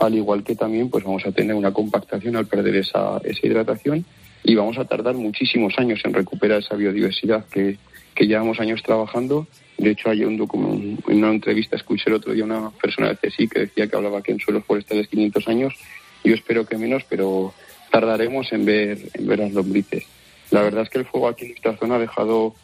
al 0.00 0.14
igual 0.14 0.42
que 0.42 0.56
también 0.56 0.90
pues 0.90 1.04
vamos 1.04 1.24
a 1.26 1.32
tener 1.32 1.54
una 1.54 1.72
compactación 1.72 2.36
al 2.36 2.46
perder 2.46 2.76
esa, 2.76 3.20
esa 3.24 3.46
hidratación 3.46 4.04
y 4.42 4.54
vamos 4.54 4.78
a 4.78 4.84
tardar 4.84 5.14
muchísimos 5.14 5.74
años 5.78 6.00
en 6.04 6.12
recuperar 6.12 6.60
esa 6.60 6.76
biodiversidad 6.76 7.46
que, 7.46 7.78
que 8.14 8.26
llevamos 8.26 8.60
años 8.60 8.82
trabajando. 8.82 9.46
De 9.78 9.90
hecho, 9.90 10.10
hay 10.10 10.24
un 10.24 10.36
documento, 10.36 11.10
en 11.10 11.18
una 11.18 11.30
entrevista 11.30 11.76
escuché 11.76 12.04
el 12.08 12.16
otro 12.16 12.32
día 12.32 12.44
una 12.44 12.70
persona 12.70 13.08
de 13.08 13.16
CSI 13.16 13.48
que 13.48 13.60
decía 13.60 13.86
que 13.86 13.96
hablaba 13.96 14.22
que 14.22 14.32
en 14.32 14.40
suelos 14.40 14.64
forestales 14.64 15.08
500 15.08 15.48
años. 15.48 15.74
Yo 16.22 16.34
espero 16.34 16.66
que 16.66 16.78
menos, 16.78 17.04
pero 17.08 17.54
tardaremos 17.94 18.52
en 18.52 18.64
ver, 18.64 18.98
en 19.14 19.26
ver 19.26 19.38
las 19.38 19.52
lombrices. 19.52 20.04
La 20.50 20.62
verdad 20.62 20.82
es 20.82 20.90
que 20.90 20.98
el 20.98 21.06
fuego 21.06 21.28
aquí 21.28 21.44
en 21.44 21.52
esta 21.52 21.76
zona 21.76 21.94
ha 21.94 21.98
dejado, 22.00 22.56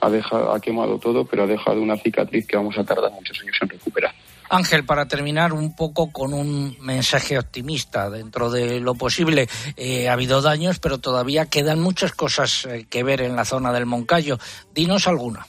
ha 0.00 0.08
dejado, 0.08 0.52
ha 0.52 0.60
quemado 0.60 0.98
todo, 1.00 1.24
pero 1.24 1.42
ha 1.42 1.46
dejado 1.48 1.82
una 1.82 1.96
cicatriz 1.96 2.46
que 2.46 2.56
vamos 2.56 2.78
a 2.78 2.84
tardar 2.84 3.10
muchos 3.10 3.40
años 3.40 3.56
en 3.60 3.68
recuperar. 3.70 4.14
Ángel, 4.50 4.84
para 4.84 5.08
terminar 5.08 5.52
un 5.52 5.74
poco 5.74 6.12
con 6.12 6.32
un 6.32 6.76
mensaje 6.80 7.36
optimista, 7.36 8.08
dentro 8.08 8.50
de 8.50 8.78
lo 8.78 8.94
posible, 8.94 9.48
eh, 9.76 10.08
ha 10.08 10.12
habido 10.12 10.40
daños, 10.42 10.78
pero 10.78 10.98
todavía 10.98 11.46
quedan 11.46 11.80
muchas 11.80 12.12
cosas 12.12 12.64
eh, 12.66 12.86
que 12.88 13.02
ver 13.02 13.20
en 13.20 13.34
la 13.34 13.44
zona 13.44 13.72
del 13.72 13.84
Moncayo. 13.84 14.38
Dinos 14.72 15.08
alguna. 15.08 15.44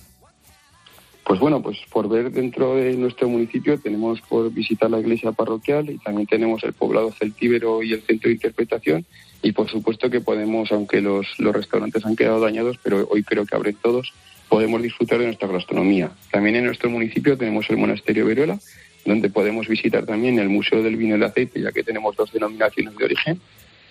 Pues 1.29 1.39
bueno, 1.39 1.61
pues 1.61 1.77
por 1.91 2.09
ver 2.09 2.31
dentro 2.31 2.75
de 2.75 2.95
nuestro 2.95 3.29
municipio 3.29 3.77
tenemos 3.77 4.19
por 4.21 4.51
visitar 4.51 4.89
la 4.89 4.99
iglesia 4.99 5.31
parroquial 5.31 5.87
y 5.91 5.99
también 5.99 6.25
tenemos 6.25 6.63
el 6.63 6.73
poblado 6.73 7.11
celtíbero 7.11 7.83
y 7.83 7.93
el 7.93 8.01
centro 8.01 8.29
de 8.29 8.33
interpretación 8.33 9.05
y 9.43 9.51
por 9.51 9.69
supuesto 9.69 10.09
que 10.09 10.21
podemos, 10.21 10.71
aunque 10.71 11.01
los, 11.01 11.27
los 11.37 11.55
restaurantes 11.55 12.03
han 12.03 12.15
quedado 12.15 12.39
dañados, 12.39 12.79
pero 12.81 13.07
hoy 13.11 13.21
creo 13.21 13.45
que 13.45 13.55
abren 13.55 13.77
todos, 13.79 14.11
podemos 14.49 14.81
disfrutar 14.81 15.19
de 15.19 15.27
nuestra 15.27 15.47
gastronomía. 15.49 16.09
También 16.31 16.55
en 16.55 16.65
nuestro 16.65 16.89
municipio 16.89 17.37
tenemos 17.37 17.69
el 17.69 17.77
monasterio 17.77 18.25
Veruela, 18.25 18.57
donde 19.05 19.29
podemos 19.29 19.67
visitar 19.67 20.07
también 20.07 20.39
el 20.39 20.49
Museo 20.49 20.81
del 20.81 20.97
Vino 20.97 21.11
y 21.11 21.19
el 21.19 21.23
Aceite, 21.25 21.61
ya 21.61 21.71
que 21.71 21.83
tenemos 21.83 22.15
dos 22.15 22.33
denominaciones 22.33 22.97
de 22.97 23.05
origen, 23.05 23.39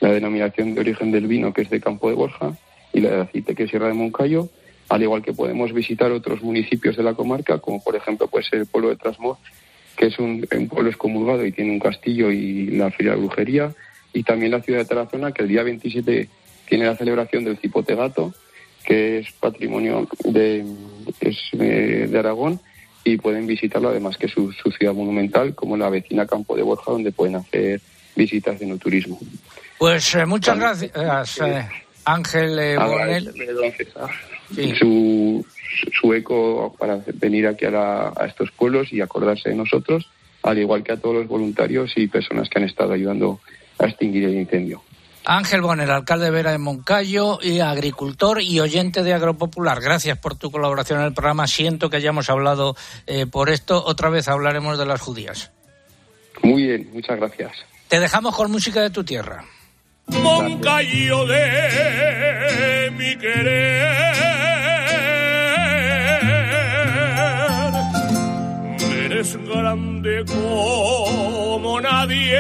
la 0.01 0.11
denominación 0.11 0.75
de 0.75 0.81
origen 0.81 1.13
del 1.13 1.29
vino 1.29 1.53
que 1.53 1.63
es 1.63 1.71
de 1.71 1.81
Campo 1.81 2.09
de 2.09 2.17
Borja 2.17 2.59
y 2.93 3.01
la 3.01 3.11
de 3.11 3.21
aceite 3.21 3.55
que 3.55 3.63
es 3.63 3.71
Sierra 3.71 3.87
de 3.87 3.95
Moncayo 3.95 4.49
al 4.89 5.03
igual 5.03 5.23
que 5.23 5.33
podemos 5.33 5.73
visitar 5.73 6.11
otros 6.13 6.43
municipios 6.43 6.97
de 6.97 7.03
la 7.03 7.15
comarca, 7.15 7.59
como 7.59 7.83
por 7.83 7.95
ejemplo 7.97 8.27
pues 8.29 8.49
el 8.53 8.67
pueblo 8.67 8.91
de 8.91 8.97
Trasmoz, 8.97 9.39
que 9.97 10.07
es 10.07 10.19
un, 10.19 10.47
pueblo 10.71 10.91
excomulgado 10.91 11.45
y 11.45 11.53
tiene 11.53 11.73
un 11.73 11.81
castillo 11.81 12.31
y 12.31 12.69
la 12.69 12.91
feria 12.91 13.13
de 13.13 13.19
brujería, 13.19 13.73
y 14.13 14.23
también 14.23 14.53
la 14.53 14.63
ciudad 14.63 14.79
de 14.79 14.85
Tarazona, 14.85 15.33
que 15.33 15.43
el 15.43 15.49
día 15.49 15.63
27 15.63 16.29
tiene 16.67 16.87
la 16.87 16.97
celebración 16.97 17.45
del 17.45 17.59
Cipote 17.59 17.95
Gato, 17.95 18.33
que 18.85 19.19
es 19.19 19.33
patrimonio 19.33 20.09
de, 20.25 20.65
eh, 21.21 22.09
de 22.09 22.19
Aragón, 22.19 22.61
y 23.05 23.17
pueden 23.17 23.47
visitarlo 23.47 23.89
además 23.89 24.17
que 24.17 24.29
su, 24.29 24.53
su 24.53 24.71
ciudad 24.71 24.95
monumental, 24.95 25.55
como 25.55 25.77
la 25.77 25.91
vecina 25.91 26.27
Campo 26.27 26.57
de 26.57 26.63
Borja, 26.63 26.93
donde 26.93 27.13
pueden 27.13 27.37
hacer 27.37 27.81
visitas 28.15 28.59
de 28.59 28.67
no 28.67 28.79
turismo. 28.79 29.19
Pues 29.79 30.15
eh, 30.15 30.27
muchas 30.27 30.59
gracias, 30.59 31.41
eh, 31.41 31.69
Ángel 32.05 32.77
Bonel 32.79 33.33
su, 34.79 35.45
su 36.01 36.15
eco 36.15 36.75
para 36.79 37.01
venir 37.15 37.47
aquí 37.47 37.67
a, 37.67 38.13
estos 38.27 38.51
pueblos 38.53 38.93
y 38.93 39.01
acordarse 39.01 39.51
de 39.51 39.55
nosotros, 39.55 40.09
al 40.43 40.59
igual 40.59 40.83
que 40.83 40.93
a 40.93 40.97
todos 40.97 41.17
los 41.17 41.29
voluntarios 41.29 41.93
y 41.97 42.07
personas 42.07 42.49
que 42.49 42.59
han 42.59 42.65
estado 42.65 42.93
ayudando 42.93 43.41
a 43.79 43.87
extinguir 43.87 44.25
el 44.25 44.35
incendio. 44.35 44.83
Ángel 45.25 45.61
Bonner, 45.61 45.91
alcalde 45.91 46.31
Vera 46.31 46.53
de 46.53 46.59
Moncayo, 46.59 47.39
y 47.43 47.61
agricultor 47.61 48.41
y 48.41 48.61
oyente 48.61 49.03
de 49.03 49.13
Agropopular. 49.13 49.81
Gracias 49.81 50.17
por 50.17 50.37
tu 50.37 50.51
colaboración 50.51 51.01
en 51.01 51.07
el 51.07 51.13
programa. 51.13 51.47
Siento 51.47 51.91
que 51.91 51.99
hayamos 51.99 52.31
hablado 52.31 52.77
eh, 53.07 53.27
por 53.27 53.51
esto. 53.51 53.85
Otra 53.85 54.09
vez 54.09 54.27
hablaremos 54.29 54.79
de 54.79 54.87
las 54.87 55.03
judías. 55.03 55.53
Muy 56.43 56.63
bien, 56.63 56.89
muchas 56.95 57.19
gracias. 57.19 57.53
Te 57.89 58.01
dejamos 58.01 58.35
con 58.35 58.51
música 58.51 58.81
de 58.81 58.89
tu 58.89 59.05
tierra. 59.05 59.45
Moncayo 60.07 61.27
de 61.27 62.91
mi 62.97 63.19
querer 63.19 64.18
grande 69.37 70.25
como 70.27 71.81
nadie. 71.81 72.39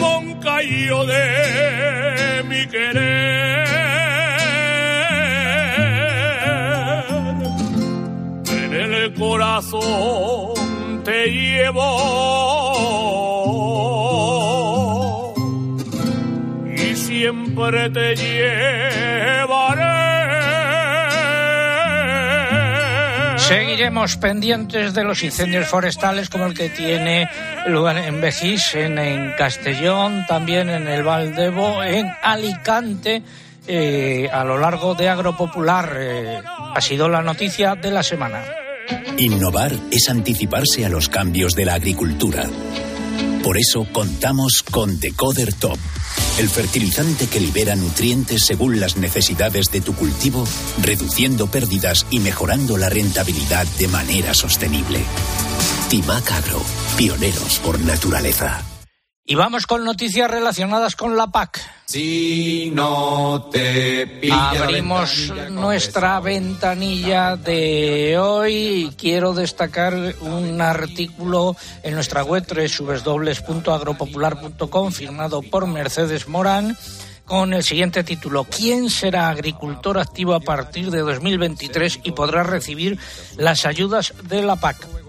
Moncayo 0.00 1.06
de 1.06 2.42
mi 2.48 2.66
querer. 2.66 3.68
En 8.82 8.94
el 8.94 9.14
corazón 9.14 11.02
te 11.04 11.26
llevo. 11.30 11.88
Y 16.76 16.96
siempre 16.96 17.90
te 17.90 18.16
llevaré. 18.16 19.97
Seguiremos 23.48 24.18
pendientes 24.18 24.92
de 24.92 25.04
los 25.04 25.22
incendios 25.22 25.66
forestales 25.66 26.28
como 26.28 26.44
el 26.44 26.52
que 26.52 26.68
tiene 26.68 27.30
lugar 27.66 27.96
en 27.96 28.20
Bejís, 28.20 28.74
en, 28.74 29.32
Castellón, 29.38 30.26
también 30.28 30.68
en 30.68 30.86
el 30.86 31.02
Valdebo, 31.02 31.82
en 31.82 32.12
Alicante, 32.22 33.22
eh, 33.66 34.28
a 34.30 34.44
lo 34.44 34.58
largo 34.58 34.94
de 34.94 35.08
Agropopular. 35.08 35.96
Eh, 35.96 36.42
ha 36.74 36.80
sido 36.82 37.08
la 37.08 37.22
noticia 37.22 37.74
de 37.74 37.90
la 37.90 38.02
semana. 38.02 38.44
Innovar 39.16 39.72
es 39.90 40.10
anticiparse 40.10 40.84
a 40.84 40.90
los 40.90 41.08
cambios 41.08 41.54
de 41.54 41.64
la 41.64 41.74
agricultura. 41.74 42.44
Por 43.48 43.56
eso 43.56 43.86
contamos 43.90 44.62
con 44.62 45.00
Decoder 45.00 45.54
Top 45.54 45.78
el 46.38 46.50
fertilizante 46.50 47.28
que 47.28 47.40
libera 47.40 47.76
nutrientes 47.76 48.44
según 48.44 48.78
las 48.78 48.98
necesidades 48.98 49.72
de 49.72 49.80
tu 49.80 49.94
cultivo, 49.94 50.44
reduciendo 50.82 51.50
pérdidas 51.50 52.04
y 52.10 52.18
mejorando 52.18 52.76
la 52.76 52.90
rentabilidad 52.90 53.66
de 53.78 53.88
manera 53.88 54.34
sostenible. 54.34 55.00
Timac 55.88 56.30
Agro, 56.30 56.60
pioneros 56.98 57.58
por 57.60 57.80
naturaleza. 57.80 58.67
Y 59.30 59.34
vamos 59.34 59.66
con 59.66 59.84
noticias 59.84 60.30
relacionadas 60.30 60.96
con 60.96 61.14
la 61.14 61.26
PAC. 61.26 61.60
Si 61.84 62.70
no 62.72 63.50
te 63.52 64.22
Abrimos 64.32 65.30
nuestra 65.50 66.18
ventanilla 66.20 67.36
de 67.36 68.16
hoy 68.16 68.54
y 68.54 68.88
quiero 68.96 69.34
destacar 69.34 70.14
un 70.22 70.62
artículo 70.62 71.54
en 71.82 71.92
nuestra 71.92 72.24
web 72.24 72.46
www.agropopular.com 72.48 74.92
firmado 74.92 75.42
por 75.42 75.66
Mercedes 75.66 76.26
Morán 76.26 76.74
con 77.26 77.52
el 77.52 77.64
siguiente 77.64 78.02
título. 78.04 78.44
¿Quién 78.44 78.88
será 78.88 79.28
agricultor 79.28 79.98
activo 79.98 80.32
a 80.32 80.40
partir 80.40 80.90
de 80.90 81.00
2023 81.00 82.00
y 82.02 82.12
podrá 82.12 82.44
recibir 82.44 82.98
las 83.36 83.66
ayudas 83.66 84.14
de 84.22 84.40
la 84.40 84.56
PAC? 84.56 85.07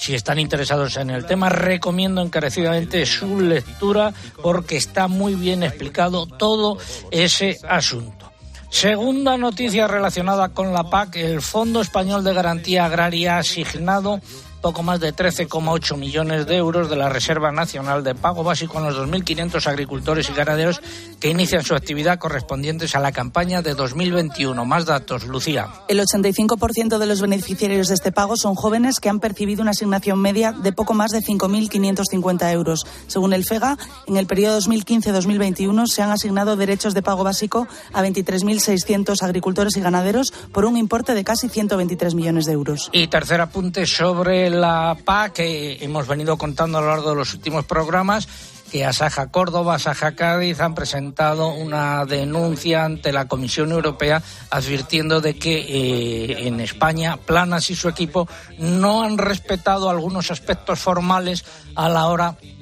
Si 0.00 0.14
están 0.14 0.38
interesados 0.38 0.96
en 0.96 1.10
el 1.10 1.26
tema, 1.26 1.50
recomiendo 1.50 2.22
encarecidamente 2.22 3.04
su 3.04 3.38
lectura 3.38 4.14
porque 4.42 4.78
está 4.78 5.08
muy 5.08 5.34
bien 5.34 5.62
explicado 5.62 6.24
todo 6.24 6.78
ese 7.10 7.58
asunto. 7.68 8.32
Segunda 8.70 9.36
noticia 9.36 9.86
relacionada 9.86 10.48
con 10.54 10.72
la 10.72 10.88
PAC, 10.88 11.16
el 11.16 11.42
Fondo 11.42 11.82
Español 11.82 12.24
de 12.24 12.32
Garantía 12.32 12.86
Agraria 12.86 13.36
ha 13.36 13.40
asignado 13.40 14.22
poco 14.60 14.82
más 14.82 15.00
de 15.00 15.14
13,8 15.14 15.96
millones 15.96 16.46
de 16.46 16.56
euros 16.56 16.90
de 16.90 16.96
la 16.96 17.08
Reserva 17.08 17.50
Nacional 17.52 18.04
de 18.04 18.14
Pago 18.14 18.44
Básico 18.44 18.78
a 18.78 18.82
los 18.82 18.96
2.500 18.96 19.66
agricultores 19.66 20.28
y 20.28 20.32
ganaderos 20.32 20.80
que 21.18 21.28
inician 21.28 21.64
su 21.64 21.74
actividad 21.74 22.18
correspondientes 22.18 22.94
a 22.94 23.00
la 23.00 23.12
campaña 23.12 23.62
de 23.62 23.74
2021. 23.74 24.64
Más 24.64 24.86
datos, 24.86 25.24
Lucía. 25.24 25.68
El 25.88 26.00
85% 26.00 26.98
de 26.98 27.06
los 27.06 27.20
beneficiarios 27.20 27.88
de 27.88 27.94
este 27.94 28.12
pago 28.12 28.36
son 28.36 28.54
jóvenes 28.54 29.00
que 29.00 29.08
han 29.08 29.20
percibido 29.20 29.62
una 29.62 29.72
asignación 29.72 30.20
media 30.20 30.52
de 30.52 30.72
poco 30.72 30.94
más 30.94 31.10
de 31.10 31.20
5.550 31.20 32.52
euros. 32.52 32.84
Según 33.06 33.32
el 33.32 33.44
FEGA, 33.44 33.78
en 34.06 34.16
el 34.16 34.26
periodo 34.26 34.58
2015-2021 34.60 35.86
se 35.86 36.02
han 36.02 36.10
asignado 36.10 36.56
derechos 36.56 36.94
de 36.94 37.02
pago 37.02 37.24
básico 37.24 37.66
a 37.92 38.02
23.600 38.02 39.22
agricultores 39.22 39.76
y 39.76 39.80
ganaderos 39.80 40.32
por 40.52 40.64
un 40.64 40.76
importe 40.76 41.14
de 41.14 41.24
casi 41.24 41.48
123 41.48 42.14
millones 42.14 42.44
de 42.44 42.52
euros. 42.52 42.90
Y 42.92 43.06
tercer 43.08 43.40
apunte 43.40 43.86
sobre 43.86 44.49
la 44.50 44.96
PAC 45.04 45.32
que 45.34 45.78
hemos 45.80 46.06
venido 46.06 46.36
contando 46.36 46.78
a 46.78 46.80
lo 46.80 46.88
largo 46.88 47.10
de 47.10 47.16
los 47.16 47.34
últimos 47.34 47.64
programas 47.64 48.28
que 48.70 48.84
Asaja 48.84 49.30
Córdoba, 49.30 49.74
Asaja 49.74 50.14
Cádiz 50.14 50.60
han 50.60 50.74
presentado 50.74 51.48
una 51.48 52.04
denuncia 52.06 52.84
ante 52.84 53.12
la 53.12 53.26
Comisión 53.26 53.72
Europea 53.72 54.22
advirtiendo 54.50 55.20
de 55.20 55.36
que 55.36 55.58
eh, 55.58 56.46
en 56.46 56.60
España 56.60 57.16
Planas 57.16 57.70
y 57.70 57.74
su 57.74 57.88
equipo 57.88 58.28
no 58.58 59.02
han 59.02 59.18
respetado 59.18 59.90
algunos 59.90 60.30
aspectos 60.30 60.78
formales 60.78 61.44
a 61.74 61.88
la 61.88 62.06
hora 62.06 62.36
de 62.40 62.59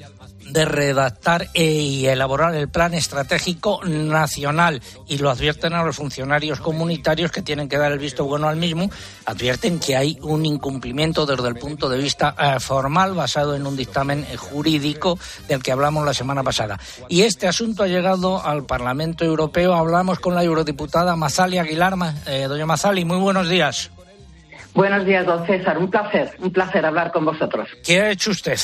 redactar 0.53 1.47
y 1.53 2.05
elaborar 2.05 2.55
el 2.55 2.69
plan 2.69 2.93
estratégico 2.93 3.81
nacional 3.83 4.81
y 5.07 5.17
lo 5.17 5.29
advierten 5.29 5.73
a 5.73 5.83
los 5.83 5.95
funcionarios 5.95 6.59
comunitarios 6.59 7.31
que 7.31 7.41
tienen 7.41 7.69
que 7.69 7.77
dar 7.77 7.91
el 7.91 7.99
visto 7.99 8.25
bueno 8.25 8.47
al 8.47 8.55
mismo, 8.55 8.89
advierten 9.25 9.79
que 9.79 9.95
hay 9.95 10.17
un 10.21 10.45
incumplimiento 10.45 11.25
desde 11.25 11.47
el 11.47 11.55
punto 11.55 11.89
de 11.89 11.97
vista 11.97 12.35
eh, 12.39 12.59
formal 12.59 13.13
basado 13.13 13.55
en 13.55 13.65
un 13.65 13.75
dictamen 13.75 14.25
eh, 14.29 14.37
jurídico 14.37 15.17
del 15.47 15.61
que 15.61 15.71
hablamos 15.71 16.05
la 16.05 16.13
semana 16.13 16.43
pasada. 16.43 16.79
Y 17.07 17.21
este 17.21 17.47
asunto 17.47 17.83
ha 17.83 17.87
llegado 17.87 18.43
al 18.43 18.65
Parlamento 18.65 19.25
Europeo. 19.25 19.73
Hablamos 19.73 20.19
con 20.19 20.35
la 20.35 20.43
eurodiputada 20.43 21.15
Mazali 21.15 21.57
Aguilar. 21.57 21.95
Eh, 22.27 22.45
doña 22.47 22.65
Mazali, 22.65 23.05
muy 23.05 23.17
buenos 23.17 23.49
días. 23.49 23.91
Buenos 24.73 25.05
días, 25.05 25.25
don 25.25 25.45
César. 25.45 25.77
Un 25.77 25.89
placer, 25.89 26.35
un 26.39 26.51
placer 26.51 26.85
hablar 26.85 27.11
con 27.11 27.25
vosotros. 27.25 27.67
¿Qué 27.83 28.01
ha 28.01 28.11
hecho 28.11 28.31
usted? 28.31 28.59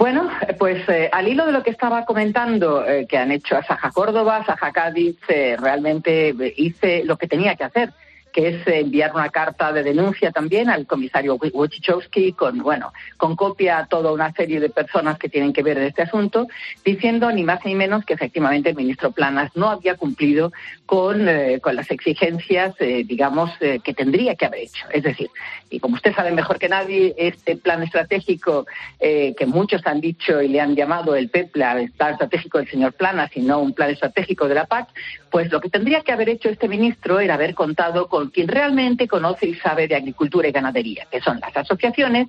Bueno, 0.00 0.30
pues 0.58 0.88
eh, 0.88 1.10
al 1.12 1.28
hilo 1.28 1.44
de 1.44 1.52
lo 1.52 1.62
que 1.62 1.68
estaba 1.68 2.06
comentando 2.06 2.86
eh, 2.86 3.06
que 3.06 3.18
han 3.18 3.30
hecho 3.30 3.58
a 3.58 3.62
Saja 3.62 3.90
Córdoba, 3.90 4.42
Saja 4.46 4.72
Cádiz, 4.72 5.18
eh, 5.28 5.58
realmente 5.60 6.34
hice 6.56 7.04
lo 7.04 7.18
que 7.18 7.26
tenía 7.26 7.54
que 7.54 7.64
hacer 7.64 7.92
que 8.32 8.48
es 8.48 8.66
enviar 8.66 9.14
una 9.14 9.28
carta 9.28 9.72
de 9.72 9.82
denuncia 9.82 10.30
también 10.30 10.70
al 10.70 10.86
comisario 10.86 11.36
Wojciechowski 11.36 12.32
con, 12.32 12.58
bueno, 12.58 12.92
con 13.16 13.36
copia 13.36 13.78
a 13.78 13.86
toda 13.86 14.12
una 14.12 14.32
serie 14.32 14.60
de 14.60 14.70
personas 14.70 15.18
que 15.18 15.28
tienen 15.28 15.52
que 15.52 15.62
ver 15.62 15.78
en 15.78 15.84
este 15.84 16.02
asunto, 16.02 16.46
diciendo 16.84 17.30
ni 17.32 17.42
más 17.42 17.64
ni 17.64 17.74
menos 17.74 18.04
que 18.04 18.14
efectivamente 18.14 18.70
el 18.70 18.76
ministro 18.76 19.12
Planas 19.12 19.50
no 19.54 19.68
había 19.68 19.96
cumplido 19.96 20.52
con, 20.86 21.28
eh, 21.28 21.60
con 21.60 21.76
las 21.76 21.90
exigencias, 21.90 22.74
eh, 22.80 23.04
digamos, 23.06 23.50
eh, 23.60 23.80
que 23.82 23.94
tendría 23.94 24.34
que 24.34 24.46
haber 24.46 24.60
hecho. 24.60 24.86
Es 24.92 25.02
decir, 25.02 25.30
y 25.70 25.80
como 25.80 25.94
usted 25.94 26.14
sabe 26.14 26.32
mejor 26.32 26.58
que 26.58 26.68
nadie, 26.68 27.14
este 27.16 27.56
plan 27.56 27.82
estratégico 27.82 28.66
que 29.00 29.46
muchos 29.46 29.86
han 29.86 30.00
dicho 30.00 30.42
y 30.42 30.48
le 30.48 30.60
han 30.60 30.74
llamado 30.74 31.14
el 31.14 31.30
PEPLA, 31.30 31.80
el 31.80 31.92
plan 31.92 32.12
estratégico 32.12 32.58
del 32.58 32.68
señor 32.68 32.92
Planas 32.92 33.30
y 33.34 33.40
no 33.40 33.60
un 33.60 33.72
plan 33.72 33.90
estratégico 33.90 34.48
de 34.48 34.54
la 34.54 34.66
PAC, 34.66 34.88
pues 35.30 35.50
lo 35.50 35.60
que 35.60 35.70
tendría 35.70 36.00
que 36.02 36.12
haber 36.12 36.28
hecho 36.28 36.48
este 36.48 36.68
ministro 36.68 37.20
era 37.20 37.34
haber 37.34 37.54
contado 37.54 38.08
con 38.08 38.19
quien 38.28 38.48
realmente 38.48 39.08
conoce 39.08 39.46
y 39.46 39.54
sabe 39.54 39.88
de 39.88 39.96
agricultura 39.96 40.48
y 40.48 40.52
ganadería, 40.52 41.06
que 41.10 41.20
son 41.20 41.40
las 41.40 41.56
asociaciones 41.56 42.28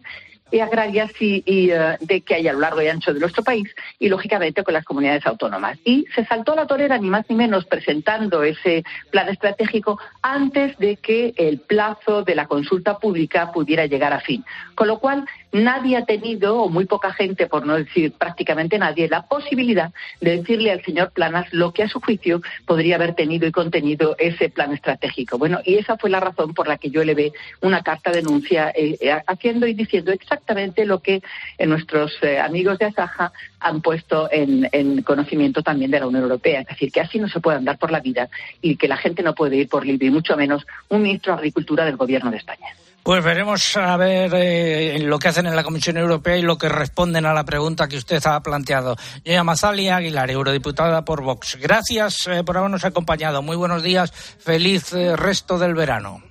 agrarias 0.59 1.11
y, 1.21 1.43
eh, 1.45 1.97
de 2.01 2.21
que 2.21 2.35
hay 2.35 2.47
a 2.47 2.53
lo 2.53 2.59
largo 2.59 2.81
y 2.81 2.87
ancho 2.87 3.13
de 3.13 3.19
nuestro 3.19 3.43
país 3.43 3.69
y, 3.99 4.09
lógicamente, 4.09 4.63
con 4.63 4.73
las 4.73 4.83
comunidades 4.83 5.25
autónomas. 5.25 5.77
Y 5.85 6.05
se 6.13 6.25
saltó 6.25 6.55
la 6.55 6.67
torera, 6.67 6.97
ni 6.97 7.09
más 7.09 7.29
ni 7.29 7.35
menos, 7.35 7.65
presentando 7.65 8.43
ese 8.43 8.83
plan 9.11 9.29
estratégico 9.29 9.99
antes 10.21 10.77
de 10.77 10.97
que 10.97 11.33
el 11.37 11.59
plazo 11.59 12.23
de 12.23 12.35
la 12.35 12.47
consulta 12.47 12.97
pública 12.97 13.51
pudiera 13.51 13.85
llegar 13.85 14.11
a 14.11 14.19
fin. 14.19 14.43
Con 14.75 14.87
lo 14.87 14.99
cual, 14.99 15.25
nadie 15.51 15.97
ha 15.97 16.05
tenido, 16.05 16.57
o 16.57 16.69
muy 16.69 16.85
poca 16.85 17.11
gente, 17.13 17.47
por 17.47 17.65
no 17.65 17.75
decir 17.75 18.13
prácticamente 18.13 18.77
nadie, 18.77 19.09
la 19.09 19.23
posibilidad 19.23 19.91
de 20.21 20.37
decirle 20.37 20.71
al 20.71 20.83
señor 20.83 21.11
Planas 21.11 21.47
lo 21.51 21.73
que 21.73 21.83
a 21.83 21.89
su 21.89 21.99
juicio 21.99 22.41
podría 22.65 22.95
haber 22.95 23.13
tenido 23.15 23.47
y 23.47 23.51
contenido 23.51 24.15
ese 24.17 24.49
plan 24.49 24.73
estratégico. 24.73 25.37
Bueno, 25.37 25.59
y 25.65 25.75
esa 25.75 25.97
fue 25.97 26.09
la 26.09 26.19
razón 26.19 26.53
por 26.53 26.67
la 26.67 26.77
que 26.77 26.89
yo 26.89 27.03
le 27.03 27.13
ve 27.13 27.33
una 27.61 27.81
carta 27.81 28.11
de 28.11 28.21
denuncia 28.21 28.71
eh, 28.75 28.97
eh, 29.01 29.21
haciendo 29.27 29.67
y 29.67 29.73
diciendo 29.73 30.11
exactamente 30.11 30.85
lo 30.85 30.99
que 30.99 31.21
eh, 31.57 31.65
nuestros 31.65 32.13
amigos 32.43 32.77
de 32.77 32.85
Asaja 32.85 33.31
han 33.59 33.81
puesto 33.81 34.29
en, 34.31 35.01
conocimiento 35.03 35.61
también 35.61 35.91
de 35.91 35.99
la 35.99 36.07
Unión 36.07 36.23
Europea. 36.23 36.61
Es 36.61 36.67
decir, 36.67 36.91
que 36.91 37.01
así 37.01 37.19
no 37.19 37.27
se 37.27 37.39
puede 37.39 37.57
andar 37.57 37.77
por 37.77 37.91
la 37.91 37.99
vida 37.99 38.29
y 38.61 38.75
que 38.75 38.87
la 38.87 38.97
gente 38.97 39.23
no 39.23 39.33
puede 39.33 39.57
ir 39.57 39.67
por 39.67 39.85
libre, 39.85 40.07
y 40.07 40.11
mucho 40.11 40.37
menos 40.37 40.65
un 40.89 41.01
ministro 41.01 41.33
de 41.33 41.39
Agricultura 41.39 41.85
del 41.85 41.97
Gobierno 41.97 42.31
de 42.31 42.37
España. 42.37 42.67
Pues 43.03 43.23
veremos 43.23 43.75
a 43.77 43.97
ver 43.97 44.31
eh, 44.35 44.99
lo 44.99 45.17
que 45.17 45.29
hacen 45.29 45.47
en 45.47 45.55
la 45.55 45.63
Comisión 45.63 45.97
Europea 45.97 46.37
y 46.37 46.43
lo 46.43 46.57
que 46.57 46.69
responden 46.69 47.25
a 47.25 47.33
la 47.33 47.43
pregunta 47.43 47.87
que 47.87 47.97
usted 47.97 48.21
ha 48.25 48.41
planteado. 48.41 48.95
Yo 49.25 49.43
Mazali 49.43 49.89
Aguilar, 49.89 50.29
eurodiputada 50.29 51.03
por 51.03 51.23
Vox. 51.23 51.57
Gracias 51.59 52.29
por 52.45 52.57
habernos 52.57 52.85
acompañado. 52.85 53.41
Muy 53.41 53.55
buenos 53.55 53.81
días. 53.81 54.11
Feliz 54.11 54.91
resto 54.91 55.57
del 55.57 55.73
verano. 55.73 56.21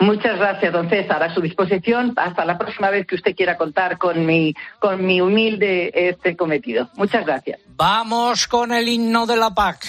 Muchas 0.00 0.36
gracias, 0.38 0.72
don 0.72 0.88
César. 0.88 1.22
A 1.22 1.32
su 1.32 1.40
disposición 1.40 2.12
hasta 2.16 2.44
la 2.44 2.58
próxima 2.58 2.90
vez 2.90 3.06
que 3.06 3.14
usted 3.14 3.34
quiera 3.34 3.56
contar 3.56 3.96
con 3.98 4.26
mi, 4.26 4.54
con 4.78 5.04
mi 5.04 5.20
humilde 5.20 5.90
este 5.94 6.36
cometido. 6.36 6.90
Muchas 6.96 7.24
gracias. 7.24 7.60
Vamos 7.76 8.46
con 8.46 8.72
el 8.72 8.88
himno 8.88 9.26
de 9.26 9.36
la 9.36 9.50
PAC. 9.50 9.86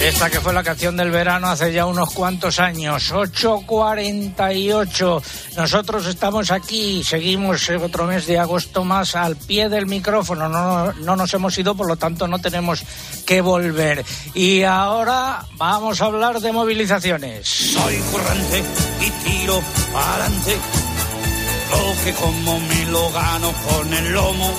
Esta 0.00 0.30
que 0.30 0.40
fue 0.40 0.52
la 0.52 0.62
canción 0.62 0.96
del 0.96 1.10
verano 1.10 1.48
hace 1.48 1.72
ya 1.72 1.84
unos 1.84 2.14
cuantos 2.14 2.60
años, 2.60 3.12
8.48. 3.12 5.22
Nosotros 5.56 6.06
estamos 6.06 6.52
aquí, 6.52 7.02
seguimos 7.02 7.68
otro 7.70 8.06
mes 8.06 8.26
de 8.26 8.38
agosto 8.38 8.84
más 8.84 9.16
al 9.16 9.34
pie 9.36 9.68
del 9.68 9.86
micrófono, 9.86 10.48
no, 10.48 10.92
no 10.92 11.16
nos 11.16 11.34
hemos 11.34 11.58
ido, 11.58 11.74
por 11.74 11.88
lo 11.88 11.96
tanto 11.96 12.28
no 12.28 12.38
tenemos 12.38 12.84
que 13.26 13.40
volver. 13.40 14.04
Y 14.34 14.62
ahora 14.62 15.44
vamos 15.56 16.00
a 16.00 16.04
hablar 16.06 16.38
de 16.40 16.52
movilizaciones. 16.52 17.48
Soy 17.48 17.96
currante 18.12 18.62
y 19.00 19.10
tiro 19.28 19.60
para 19.92 20.24
adelante, 20.24 20.56
lo 21.70 22.04
que 22.04 22.12
como 22.14 22.60
me 22.60 22.86
lo 22.86 23.10
gano 23.10 23.52
con 23.52 23.92
el 23.92 24.12
lomo 24.12 24.54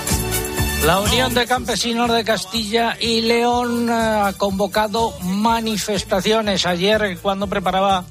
la 0.85 0.99
Unión 0.99 1.33
de 1.33 1.45
Campesinos 1.45 2.11
de 2.11 2.23
Castilla 2.23 2.97
y 2.99 3.21
León 3.21 3.89
eh, 3.89 3.93
ha 3.93 4.33
convocado 4.37 5.13
manifestaciones. 5.21 6.65
Ayer, 6.65 7.17
cuando 7.21 7.47
preparaba 7.47 8.05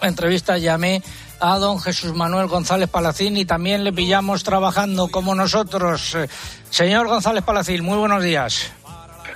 la 0.00 0.08
entrevista, 0.08 0.58
llamé 0.58 1.02
a 1.40 1.58
don 1.58 1.78
Jesús 1.78 2.14
Manuel 2.14 2.48
González 2.48 2.88
Palacín 2.88 3.36
y 3.36 3.44
también 3.44 3.84
le 3.84 3.92
pillamos 3.92 4.42
trabajando 4.42 5.08
como 5.08 5.34
nosotros. 5.34 6.14
Eh, 6.14 6.28
señor 6.70 7.06
González 7.06 7.44
Palacín, 7.44 7.84
muy 7.84 7.98
buenos 7.98 8.22
días. 8.22 8.72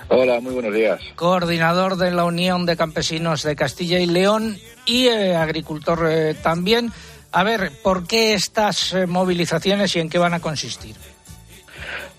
Hola, 0.08 0.40
muy 0.40 0.54
buenos 0.54 0.74
días. 0.74 1.00
Coordinador 1.16 1.96
de 1.96 2.10
la 2.10 2.24
Unión 2.24 2.66
de 2.66 2.76
Campesinos 2.76 3.42
de 3.42 3.56
Castilla 3.56 3.98
y 3.98 4.06
León 4.06 4.58
y 4.86 5.06
eh, 5.06 5.36
agricultor 5.36 6.08
también. 6.42 6.92
A 7.32 7.42
ver, 7.42 7.72
¿por 7.82 8.06
qué 8.06 8.34
estas 8.34 8.94
movilizaciones 9.08 9.94
y 9.96 10.00
en 10.00 10.08
qué 10.08 10.18
van 10.18 10.34
a 10.34 10.40
consistir? 10.40 10.94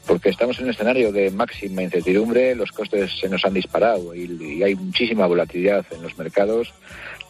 Porque 0.08 0.30
estamos 0.30 0.58
en 0.58 0.66
un 0.66 0.72
escenario 0.72 1.12
de 1.12 1.32
máxima 1.32 1.84
incertidumbre, 1.84 2.56
los 2.56 2.72
costes 2.72 3.12
se 3.20 3.30
nos 3.30 3.44
han 3.46 3.54
disparado 3.54 4.14
y, 4.16 4.62
hay 4.64 4.76
muchísima 4.76 5.28
volatilidad 5.28 5.86
en 5.92 6.04
los 6.04 6.18
mercados. 6.18 6.74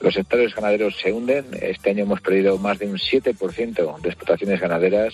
Los 0.02 0.14
sectores 0.14 0.54
ganaderos 0.54 0.98
se 1.02 1.12
hunden. 1.12 1.46
Este 1.62 1.92
año 1.92 2.04
hemos 2.04 2.22
perdido 2.22 2.58
más 2.58 2.80
de 2.80 2.88
un 2.88 2.98
7% 2.98 4.02
de 4.02 4.10
explotaciones 4.10 4.60
ganaderas 4.60 5.14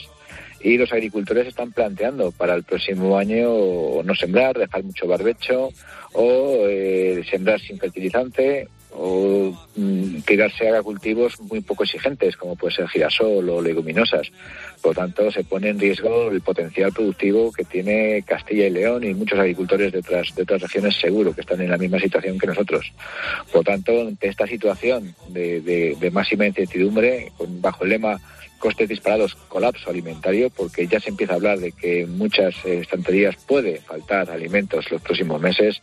y 0.59 0.77
los 0.77 0.91
agricultores 0.91 1.47
están 1.47 1.71
planteando 1.71 2.31
para 2.31 2.55
el 2.55 2.63
próximo 2.63 3.17
año 3.17 4.03
no 4.03 4.15
sembrar, 4.15 4.57
dejar 4.57 4.83
mucho 4.83 5.07
barbecho 5.07 5.69
o 6.13 6.65
eh, 6.67 7.23
sembrar 7.29 7.59
sin 7.59 7.79
fertilizante 7.79 8.67
o 8.93 9.53
mm, 9.75 10.21
tirarse 10.21 10.69
a 10.69 10.81
cultivos 10.81 11.39
muy 11.41 11.61
poco 11.61 11.83
exigentes, 11.83 12.35
como 12.35 12.55
puede 12.55 12.75
ser 12.75 12.87
girasol 12.87 13.49
o 13.49 13.61
leguminosas. 13.61 14.31
Por 14.81 14.95
lo 14.95 15.01
tanto, 15.01 15.31
se 15.31 15.43
pone 15.43 15.69
en 15.69 15.79
riesgo 15.79 16.29
el 16.29 16.41
potencial 16.41 16.91
productivo 16.91 17.51
que 17.51 17.63
tiene 17.63 18.23
Castilla 18.23 18.67
y 18.67 18.71
León 18.71 19.03
y 19.03 19.13
muchos 19.13 19.39
agricultores 19.39 19.91
de 19.91 19.99
otras, 19.99 20.33
de 20.35 20.43
otras 20.43 20.61
regiones 20.61 20.95
seguro 20.95 21.33
que 21.33 21.41
están 21.41 21.61
en 21.61 21.69
la 21.69 21.77
misma 21.77 21.99
situación 21.99 22.37
que 22.37 22.47
nosotros. 22.47 22.91
Por 23.51 23.57
lo 23.57 23.63
tanto, 23.63 24.01
ante 24.01 24.27
esta 24.27 24.47
situación 24.47 25.15
de, 25.29 25.61
de 25.61 26.11
máxima 26.11 26.47
incertidumbre, 26.47 27.31
bajo 27.39 27.83
el 27.83 27.91
lema 27.91 28.19
costes 28.61 28.87
disparados, 28.87 29.35
colapso 29.49 29.89
alimentario, 29.89 30.49
porque 30.49 30.87
ya 30.87 31.01
se 31.01 31.09
empieza 31.09 31.33
a 31.33 31.35
hablar 31.35 31.59
de 31.59 31.73
que 31.73 32.01
en 32.03 32.17
muchas 32.17 32.55
eh, 32.63 32.79
estanterías 32.79 33.35
puede 33.35 33.81
faltar 33.81 34.29
alimentos 34.29 34.89
los 34.89 35.01
próximos 35.01 35.41
meses. 35.41 35.81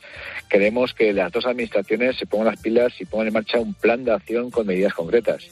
Queremos 0.49 0.95
que 0.95 1.13
las 1.13 1.31
dos 1.31 1.45
administraciones 1.45 2.17
se 2.17 2.27
pongan 2.27 2.47
las 2.47 2.61
pilas 2.61 2.99
y 3.01 3.05
pongan 3.05 3.27
en 3.27 3.35
marcha 3.35 3.61
un 3.61 3.75
plan 3.75 4.05
de 4.05 4.13
acción 4.13 4.51
con 4.51 4.67
medidas 4.67 4.95
concretas 4.95 5.51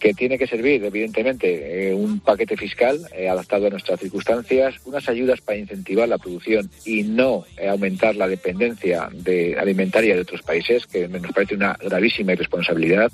que 0.00 0.14
tiene 0.14 0.38
que 0.38 0.46
servir, 0.46 0.82
evidentemente, 0.82 1.90
eh, 1.90 1.94
un 1.94 2.20
paquete 2.20 2.56
fiscal 2.56 2.98
eh, 3.14 3.28
adaptado 3.28 3.66
a 3.66 3.70
nuestras 3.70 4.00
circunstancias, 4.00 4.76
unas 4.86 5.06
ayudas 5.10 5.42
para 5.42 5.58
incentivar 5.58 6.08
la 6.08 6.16
producción 6.16 6.70
y 6.86 7.02
no 7.02 7.44
aumentar 7.68 8.16
la 8.16 8.26
dependencia 8.26 9.10
de 9.12 9.58
alimentaria 9.58 10.14
de 10.14 10.22
otros 10.22 10.40
países, 10.40 10.86
que 10.86 11.06
nos 11.06 11.32
parece 11.32 11.54
una 11.54 11.76
gravísima 11.78 12.32
irresponsabilidad 12.32 13.12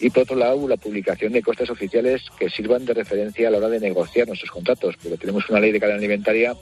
y 0.00 0.10
por 0.10 0.24
otro 0.24 0.36
lado 0.36 0.68
la 0.68 0.76
publicación 0.76 1.32
de 1.32 1.42
costes 1.42 1.70
oficiales 1.70 2.22
que 2.38 2.50
sirvan 2.50 2.84
de 2.84 2.94
referencia 2.94 3.48
a 3.48 3.50
la 3.50 3.58
hora 3.58 3.68
de 3.68 3.80
negociar 3.80 4.26
nuestros 4.26 4.50
contratos, 4.50 4.96
porque 4.96 5.18
tenemos 5.18 5.48
una 5.48 5.60
ley 5.60 5.72
de 5.72 5.80
cadena 5.80 5.98
alimentaria 5.98 6.56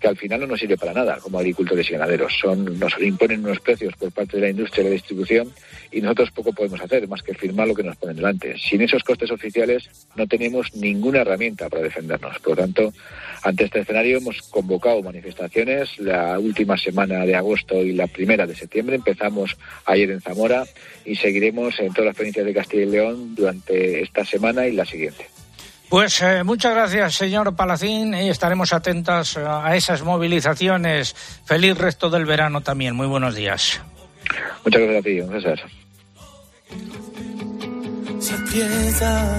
que 0.00 0.08
al 0.08 0.16
final 0.16 0.40
no 0.40 0.46
nos 0.46 0.60
sirve 0.60 0.76
para 0.76 0.92
nada 0.92 1.18
como 1.20 1.38
agricultores 1.38 1.88
y 1.88 1.92
ganaderos. 1.92 2.36
Son, 2.38 2.78
nos 2.78 3.00
imponen 3.00 3.44
unos 3.44 3.60
precios 3.60 3.94
por 3.96 4.12
parte 4.12 4.36
de 4.36 4.42
la 4.42 4.50
industria 4.50 4.82
y 4.82 4.84
la 4.84 4.90
distribución 4.90 5.52
y 5.90 6.00
nosotros 6.00 6.30
poco 6.32 6.52
podemos 6.52 6.80
hacer 6.80 7.08
más 7.08 7.22
que 7.22 7.34
firmar 7.34 7.68
lo 7.68 7.74
que 7.74 7.82
nos 7.82 7.96
ponen 7.96 8.16
delante. 8.16 8.56
Sin 8.58 8.82
esos 8.82 9.02
costes 9.02 9.30
oficiales 9.30 9.88
no 10.14 10.26
tenemos 10.26 10.74
ninguna 10.74 11.20
herramienta 11.20 11.68
para 11.68 11.82
defendernos. 11.82 12.38
Por 12.40 12.50
lo 12.50 12.62
tanto, 12.62 12.92
ante 13.42 13.64
este 13.64 13.80
escenario 13.80 14.18
hemos 14.18 14.42
convocado 14.42 15.02
manifestaciones 15.02 15.98
la 15.98 16.38
última 16.38 16.76
semana 16.76 17.24
de 17.24 17.34
agosto 17.34 17.82
y 17.82 17.92
la 17.92 18.06
primera 18.06 18.46
de 18.46 18.54
septiembre. 18.54 18.96
Empezamos 18.96 19.56
ayer 19.86 20.10
en 20.10 20.20
Zamora 20.20 20.64
y 21.04 21.16
seguiremos 21.16 21.78
en 21.80 21.92
todas 21.92 22.06
las 22.06 22.16
provincias 22.16 22.44
de 22.44 22.52
Castilla 22.52 22.65
y 22.72 22.84
León 22.84 23.34
durante 23.34 24.02
esta 24.02 24.24
semana 24.24 24.66
y 24.66 24.72
la 24.72 24.84
siguiente. 24.84 25.26
Pues 25.88 26.20
eh, 26.20 26.42
muchas 26.42 26.74
gracias, 26.74 27.14
señor 27.14 27.54
Palacín, 27.54 28.12
y 28.14 28.28
estaremos 28.28 28.72
atentas 28.72 29.36
a 29.36 29.76
esas 29.76 30.02
movilizaciones. 30.02 31.14
Feliz 31.44 31.78
resto 31.78 32.10
del 32.10 32.26
verano 32.26 32.60
también. 32.60 32.96
Muy 32.96 33.06
buenos 33.06 33.36
días. 33.36 33.80
Muchas 34.64 34.82
gracias 34.82 35.00
a 35.00 35.04
ti, 35.04 35.40
César. 35.40 35.60
Se 38.18 38.34
aprieta, 38.34 39.38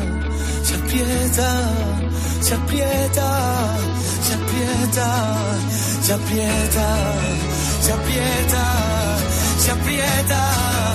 se 0.63 0.76
aprieta, 0.76 1.74
se 2.40 2.54
aprieta, 2.54 3.78
se 4.22 4.34
aprieta, 4.34 5.38
se 6.02 6.13
aprieta, 6.13 6.13
se 6.13 6.13
aprieta, 6.13 7.13
se 7.82 7.92
aprieta. 7.92 9.37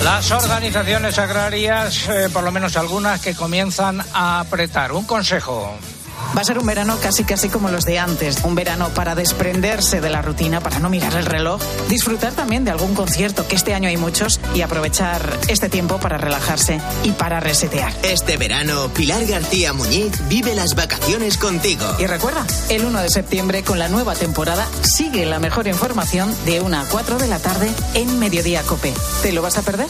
Las 0.05 0.31
organizaciones 0.31 1.19
agrarias, 1.19 2.09
eh, 2.09 2.29
por 2.33 2.43
lo 2.43 2.51
menos 2.51 2.77
algunas, 2.77 3.21
que 3.21 3.35
comienzan 3.35 4.03
a 4.13 4.41
apretar. 4.41 4.93
Un 4.93 5.05
consejo. 5.05 5.77
Va 6.37 6.41
a 6.41 6.45
ser 6.45 6.59
un 6.59 6.67
verano 6.67 6.99
casi 7.01 7.25
casi 7.25 7.51
como 7.51 7.69
los 7.69 7.85
de 7.85 7.99
antes, 7.99 8.39
un 8.45 8.55
verano 8.55 8.89
para 8.95 9.15
desprenderse 9.15 10.01
de 10.01 10.09
la 10.09 10.23
rutina, 10.23 10.61
para 10.61 10.79
no 10.79 10.89
mirar 10.89 11.15
el 11.15 11.27
reloj, 11.27 11.61
disfrutar 11.91 12.33
también 12.33 12.65
de 12.65 12.71
algún 12.71 12.95
concierto, 12.95 13.47
que 13.47 13.55
este 13.55 13.75
año 13.75 13.89
hay 13.89 13.99
muchos, 13.99 14.41
y 14.55 14.63
aprovechar 14.63 15.39
este 15.49 15.69
tiempo 15.69 15.99
para 15.99 16.17
relajarse 16.17 16.81
y 17.05 17.13
para 17.13 17.41
resetear. 17.41 17.93
Este 18.03 18.39
verano, 18.39 18.89
Pilar 18.95 19.27
García 19.27 19.75
Muñiz 19.75 20.27
vive 20.29 20.55
las 20.55 20.75
vacaciones 20.75 21.37
contigo. 21.37 21.85
Y 21.99 22.07
recuerda, 22.07 22.47
el 22.71 22.85
1 22.85 23.03
de 23.03 23.11
septiembre 23.11 23.63
con 23.63 23.79
la 23.79 23.89
nueva 23.89 24.15
temporada 24.15 24.67
sigue 24.83 25.27
la 25.27 25.39
mejor 25.39 25.67
información 25.67 26.35
de 26.47 26.61
1 26.61 26.81
a 26.81 26.89
4 26.89 27.19
de 27.19 27.29
la 27.29 27.41
tarde 27.41 27.71
en 27.95 28.19
Mediodía 28.19 28.63
Cope. 28.63 28.95
¿Te 29.23 29.33
lo 29.33 29.43
vas 29.43 29.59
a 29.59 29.63
perder? 29.63 29.89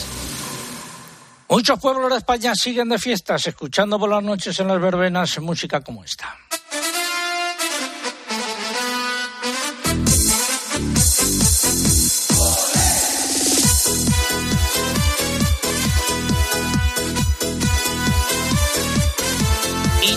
Muchos 1.53 1.79
pueblos 1.81 2.11
de 2.11 2.17
España 2.17 2.55
siguen 2.55 2.89
de 2.89 2.99
fiestas, 2.99 3.47
escuchando 3.47 3.99
por 3.99 4.09
las 4.09 4.23
noches 4.23 4.59
en 4.59 4.69
las 4.69 4.81
verbenas 4.81 5.39
música 5.39 5.83
como 5.83 6.03
esta. 6.03 6.35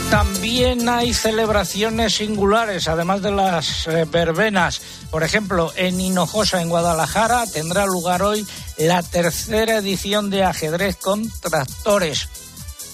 También 0.09 0.87
hay 0.89 1.13
celebraciones 1.13 2.15
singulares, 2.15 2.87
además 2.87 3.21
de 3.21 3.31
las 3.31 3.87
eh, 3.87 4.05
verbenas. 4.05 4.81
Por 5.09 5.23
ejemplo, 5.23 5.71
en 5.75 5.99
Hinojosa, 5.99 6.61
en 6.61 6.69
Guadalajara, 6.69 7.45
tendrá 7.47 7.85
lugar 7.85 8.21
hoy 8.21 8.45
la 8.77 9.01
tercera 9.03 9.77
edición 9.77 10.29
de 10.29 10.43
ajedrez 10.43 10.97
con 10.97 11.29
tractores. 11.41 12.27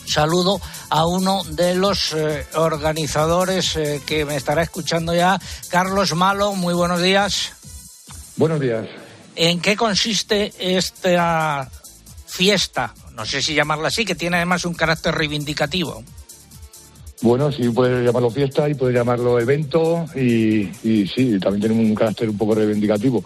Saludo 0.05 0.61
a 0.89 1.05
uno 1.05 1.43
de 1.43 1.75
los 1.75 2.13
eh, 2.13 2.45
organizadores 2.55 3.75
eh, 3.75 4.01
que 4.05 4.25
me 4.25 4.35
estará 4.35 4.61
escuchando 4.61 5.13
ya, 5.13 5.39
Carlos 5.69 6.15
Malo. 6.15 6.53
Muy 6.53 6.73
buenos 6.73 7.01
días. 7.01 7.53
Buenos 8.35 8.59
días. 8.59 8.87
¿En 9.35 9.61
qué 9.61 9.75
consiste 9.75 10.53
esta 10.57 11.69
fiesta? 12.27 12.93
No 13.13 13.25
sé 13.25 13.41
si 13.41 13.53
llamarla 13.53 13.89
así, 13.89 14.05
que 14.05 14.15
tiene 14.15 14.37
además 14.37 14.65
un 14.65 14.73
carácter 14.73 15.15
reivindicativo. 15.15 16.03
Bueno, 17.21 17.51
sí, 17.51 17.69
puedes 17.69 18.03
llamarlo 18.05 18.31
fiesta 18.31 18.67
y 18.67 18.73
puedes 18.73 18.95
llamarlo 18.95 19.39
evento 19.39 20.05
y, 20.15 20.69
y 20.83 21.07
sí, 21.07 21.39
también 21.39 21.61
tiene 21.61 21.75
un 21.75 21.95
carácter 21.95 22.29
un 22.29 22.37
poco 22.37 22.55
reivindicativo. 22.55 23.23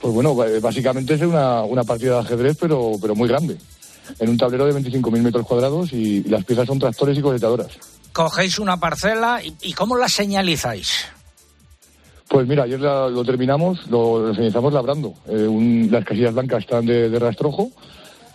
Pues 0.00 0.14
bueno, 0.14 0.34
básicamente 0.34 1.14
es 1.14 1.22
una, 1.22 1.62
una 1.62 1.82
partida 1.82 2.14
de 2.14 2.20
ajedrez, 2.20 2.56
pero, 2.60 2.92
pero 3.00 3.14
muy 3.14 3.28
grande. 3.28 3.58
En 4.18 4.30
un 4.30 4.38
tablero 4.38 4.66
de 4.66 4.74
25.000 4.74 5.20
metros 5.20 5.46
cuadrados 5.46 5.92
y 5.92 6.22
las 6.24 6.44
piezas 6.44 6.66
son 6.66 6.78
tractores 6.78 7.18
y 7.18 7.20
cosechadoras. 7.20 7.78
Cogéis 8.12 8.58
una 8.58 8.78
parcela 8.78 9.40
y, 9.62 9.72
¿cómo 9.72 9.96
la 9.96 10.08
señalizáis? 10.08 11.06
Pues 12.28 12.46
mira, 12.46 12.64
ayer 12.64 12.80
lo 12.80 13.24
terminamos, 13.24 13.86
lo, 13.88 14.34
señalizamos 14.34 14.72
labrando. 14.72 15.14
Eh, 15.28 15.88
las 15.90 16.04
casillas 16.04 16.34
blancas 16.34 16.60
están 16.60 16.86
de, 16.86 17.18
rastrojo, 17.18 17.70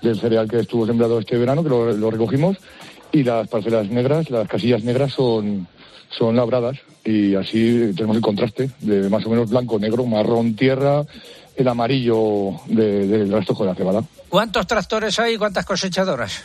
del 0.02 0.20
cereal 0.20 0.50
que 0.50 0.60
estuvo 0.60 0.86
sembrado 0.86 1.20
este 1.20 1.38
verano, 1.38 1.64
que 1.64 1.70
lo, 1.70 2.12
recogimos, 2.12 2.58
y 3.14 3.24
las 3.24 3.48
parcelas 3.48 3.90
negras, 3.90 4.30
las 4.32 4.48
casillas 4.48 4.84
negras 4.84 5.14
son, 5.14 5.68
son 6.10 6.36
labradas 6.36 6.80
y 7.06 7.36
así 7.36 7.94
tenemos 7.96 8.18
el 8.18 8.24
contraste 8.24 8.72
de 8.80 9.08
más 9.08 9.26
o 9.26 9.30
menos 9.30 9.50
blanco, 9.50 9.80
negro, 9.80 10.04
marrón, 10.06 10.56
tierra, 10.56 11.06
el 11.56 11.68
amarillo 11.68 12.60
del 12.66 13.32
resto 13.32 13.54
de 13.54 13.66
la 13.66 13.76
cebada. 13.76 14.04
¿Cuántos 14.28 14.66
tractores 14.66 15.20
hay 15.20 15.36
y 15.36 15.38
cuántas 15.38 15.64
cosechadoras? 15.64 16.44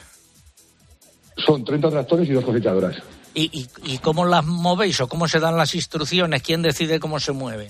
Son 1.39 1.65
30 1.65 1.89
tractores 1.89 2.29
y 2.29 2.33
dos 2.33 2.45
cosechadoras. 2.45 2.97
¿Y, 3.35 3.69
y, 3.85 3.99
cómo 3.99 4.27
las 4.27 4.45
movéis 4.45 5.01
o 5.01 5.09
cómo 5.09 5.29
se 5.29 5.39
dan 5.39 5.57
las 5.57 5.75
instrucciones? 5.75 6.43
¿Quién 6.43 6.61
decide 6.61 6.99
cómo 6.99 7.21
se 7.21 7.33
mueve? 7.33 7.69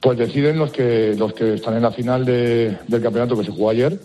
Pues 0.00 0.18
deciden 0.18 0.58
los 0.58 0.70
que 0.70 1.14
los 1.16 1.32
que 1.32 1.54
están 1.54 1.76
en 1.76 1.82
la 1.82 1.90
final 1.90 2.24
del 2.24 3.02
campeonato 3.02 3.38
que 3.38 3.44
se 3.44 3.50
jugó 3.50 3.70
ayer 3.70 3.98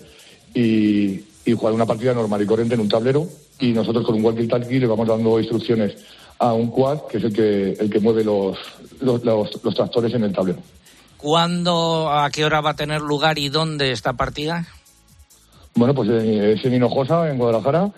y, 0.53 1.25
y 1.45 1.53
jugar 1.53 1.73
una 1.73 1.85
partida 1.85 2.13
normal 2.13 2.41
y 2.41 2.45
corriente 2.45 2.75
en 2.75 2.81
un 2.81 2.89
tablero 2.89 3.27
y 3.59 3.71
nosotros 3.71 4.05
con 4.05 4.15
un 4.15 4.23
walkie-talkie 4.23 4.79
le 4.79 4.87
vamos 4.87 5.07
dando 5.07 5.39
instrucciones 5.39 5.95
a 6.39 6.53
un 6.53 6.69
quad 6.69 7.01
que 7.09 7.17
es 7.17 7.23
el 7.23 7.33
que 7.33 7.71
el 7.73 7.89
que 7.89 7.99
mueve 7.99 8.23
los, 8.23 8.57
los, 9.01 9.23
los 9.23 9.75
tractores 9.75 10.13
en 10.13 10.23
el 10.23 10.33
tablero. 10.33 10.59
¿Cuándo, 11.17 12.11
a 12.11 12.29
qué 12.29 12.45
hora 12.45 12.61
va 12.61 12.71
a 12.71 12.75
tener 12.75 13.01
lugar 13.01 13.39
y 13.39 13.49
dónde 13.49 13.91
esta 13.91 14.13
partida? 14.13 14.67
Bueno, 15.73 15.93
pues 15.93 16.09
eh, 16.09 16.53
es 16.53 16.65
en 16.65 16.75
Hinojosa, 16.75 17.29
en 17.29 17.37
Guadalajara, 17.37 17.91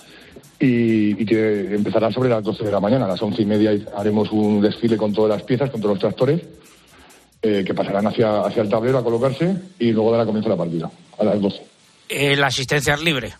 y, 0.59 1.25
que 1.25 1.75
empezará 1.75 2.11
sobre 2.11 2.29
las 2.29 2.43
12 2.43 2.63
de 2.63 2.71
la 2.71 2.79
mañana. 2.79 3.05
A 3.05 3.09
las 3.09 3.21
once 3.21 3.41
y 3.41 3.45
media 3.45 3.71
haremos 3.95 4.31
un 4.31 4.61
desfile 4.61 4.97
con 4.97 5.13
todas 5.13 5.37
las 5.37 5.43
piezas, 5.43 5.69
con 5.69 5.81
todos 5.81 5.95
los 5.95 5.99
tractores, 5.99 6.41
eh, 7.41 7.63
que 7.65 7.73
pasarán 7.73 8.07
hacia, 8.07 8.41
hacia 8.41 8.63
el 8.63 8.69
tablero 8.69 8.97
a 8.97 9.03
colocarse 9.03 9.55
y 9.77 9.91
luego 9.91 10.11
dará 10.11 10.25
comienzo 10.25 10.49
la 10.49 10.57
partida, 10.57 10.89
a 11.19 11.23
las 11.23 11.39
12. 11.39 11.61
Eh, 12.09 12.35
¿La 12.35 12.47
asistencia 12.47 12.93
es 12.95 13.01
libre? 13.01 13.33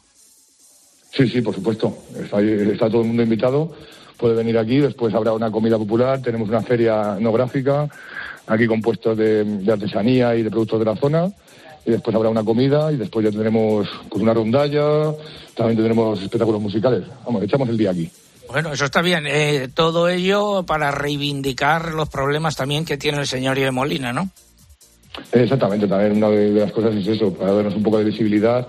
Sí, 1.12 1.28
sí, 1.28 1.42
por 1.42 1.56
supuesto. 1.56 1.98
Está, 2.20 2.42
está 2.42 2.90
todo 2.90 3.02
el 3.02 3.08
mundo 3.08 3.24
invitado 3.24 3.74
puede 4.18 4.36
venir 4.36 4.58
aquí. 4.58 4.80
Después 4.80 5.14
habrá 5.14 5.34
una 5.34 5.52
comida 5.52 5.78
popular, 5.78 6.22
tenemos 6.22 6.50
una 6.50 6.62
feria 6.62 7.16
etnográfica, 7.18 7.88
aquí 8.48 8.68
con 8.68 8.82
puestos 8.82 9.16
de, 9.18 9.44
de 9.44 9.72
artesanía 9.72 10.36
y 10.36 10.44
de 10.44 10.50
productos 10.50 10.80
de 10.80 10.86
la 10.86 10.96
zona. 10.96 11.32
Y 11.86 11.92
después 11.92 12.14
habrá 12.16 12.30
una 12.30 12.44
comida 12.44 12.92
y 12.92 12.98
después 12.98 13.24
ya 13.24 13.32
tendremos 13.32 13.88
pues, 14.10 14.22
una 14.22 14.34
rondalla, 14.34 15.14
también 15.56 15.78
tendremos 15.78 16.22
espectáculos 16.22 16.62
musicales. 16.62 17.04
Vamos, 17.26 17.44
echamos 17.44 17.70
el 17.70 17.78
día 17.78 17.92
aquí. 17.92 18.10
Bueno, 18.50 18.74
eso 18.74 18.86
está 18.86 19.02
bien. 19.02 19.26
Eh, 19.26 19.70
todo 19.74 20.10
ello 20.10 20.64
para 20.64 20.92
reivindicar 20.92 21.94
los 21.94 22.10
problemas 22.10 22.58
también 22.58 22.84
que 22.84 22.98
tiene 22.98 23.20
el 23.20 23.28
señorío 23.28 23.66
de 23.66 23.72
Molina, 23.72 24.12
¿no? 24.12 24.30
Exactamente, 25.32 25.88
también 25.88 26.18
una 26.18 26.30
de, 26.30 26.52
de 26.52 26.60
las 26.62 26.72
cosas 26.72 26.94
es 26.96 27.08
eso, 27.08 27.34
para 27.34 27.52
darnos 27.52 27.76
un 27.76 27.84
poco 27.84 27.98
de 27.98 28.04
visibilidad 28.04 28.68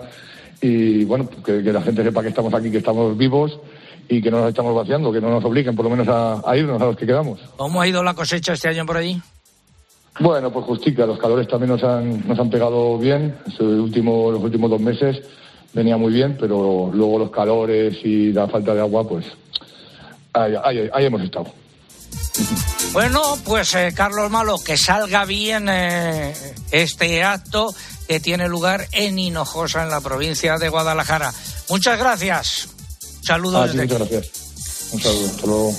y 0.61 1.05
bueno, 1.05 1.29
que, 1.45 1.63
que 1.63 1.73
la 1.73 1.83
gente 1.83 2.03
sepa 2.03 2.23
que 2.23 2.29
estamos 2.29 2.53
aquí, 2.55 2.71
que 2.71 2.79
estamos 2.79 3.17
vivos 3.17 3.59
y 4.09 4.21
que 4.23 4.31
no 4.31 4.41
nos 4.41 4.49
estamos 4.49 4.75
vaciando, 4.75 5.13
que 5.13 5.21
no 5.21 5.31
nos 5.31 5.45
obliguen 5.45 5.77
por 5.77 5.85
lo 5.85 5.91
menos 5.91 6.09
a, 6.09 6.43
a 6.51 6.57
irnos 6.57 6.81
a 6.81 6.87
los 6.87 6.97
que 6.97 7.07
quedamos. 7.07 7.39
¿Cómo 7.57 7.81
ha 7.81 7.87
ido 7.87 8.03
la 8.03 8.15
cosecha 8.15 8.53
este 8.55 8.69
año 8.69 8.85
por 8.87 8.97
allí? 8.97 9.21
Bueno, 10.21 10.51
pues 10.53 10.65
justica, 10.67 11.07
los 11.07 11.19
calores 11.19 11.47
también 11.47 11.71
nos 11.71 11.83
han, 11.85 12.27
nos 12.27 12.39
han 12.39 12.51
pegado 12.51 12.99
bien, 12.99 13.37
último, 13.61 14.33
los 14.33 14.43
últimos 14.43 14.69
dos 14.71 14.81
meses 14.81 15.21
venía 15.75 15.97
muy 15.97 16.13
bien, 16.13 16.37
pero 16.41 16.91
luego 16.93 17.19
los 17.21 17.31
calores 17.31 17.97
y 18.03 18.33
la 18.33 18.49
falta 18.49 18.75
de 18.75 18.81
agua, 18.81 19.07
pues 19.09 19.27
ahí, 20.33 20.55
ahí- 20.65 20.91
ahí 20.93 21.05
hemos 21.05 21.23
estado. 21.23 21.47
Bueno, 22.93 23.21
pues 23.45 23.75
eh, 23.75 23.93
Carlos 23.95 24.31
Malo, 24.31 24.57
que 24.65 24.77
salga 24.77 25.25
bien 25.25 25.69
eh, 25.69 26.33
este 26.73 27.23
acto 27.23 27.69
que 28.09 28.19
tiene 28.21 28.49
lugar 28.49 28.89
en 28.93 29.19
Hinojosa, 29.19 29.83
en 29.85 29.91
la 29.91 30.01
provincia 30.01 30.57
de 30.57 30.69
Guadalajara. 30.71 31.33
Muchas 31.69 31.99
gracias. 31.99 32.69
Saludos 33.25 33.63
Ah, 33.63 33.67
desde 33.67 33.83
muchas 33.87 34.01
aquí. 34.03 34.15
gracias. 34.15 34.93
Un 34.93 35.01
saludo, 35.03 35.27
hasta 35.29 35.47
luego. 35.47 35.75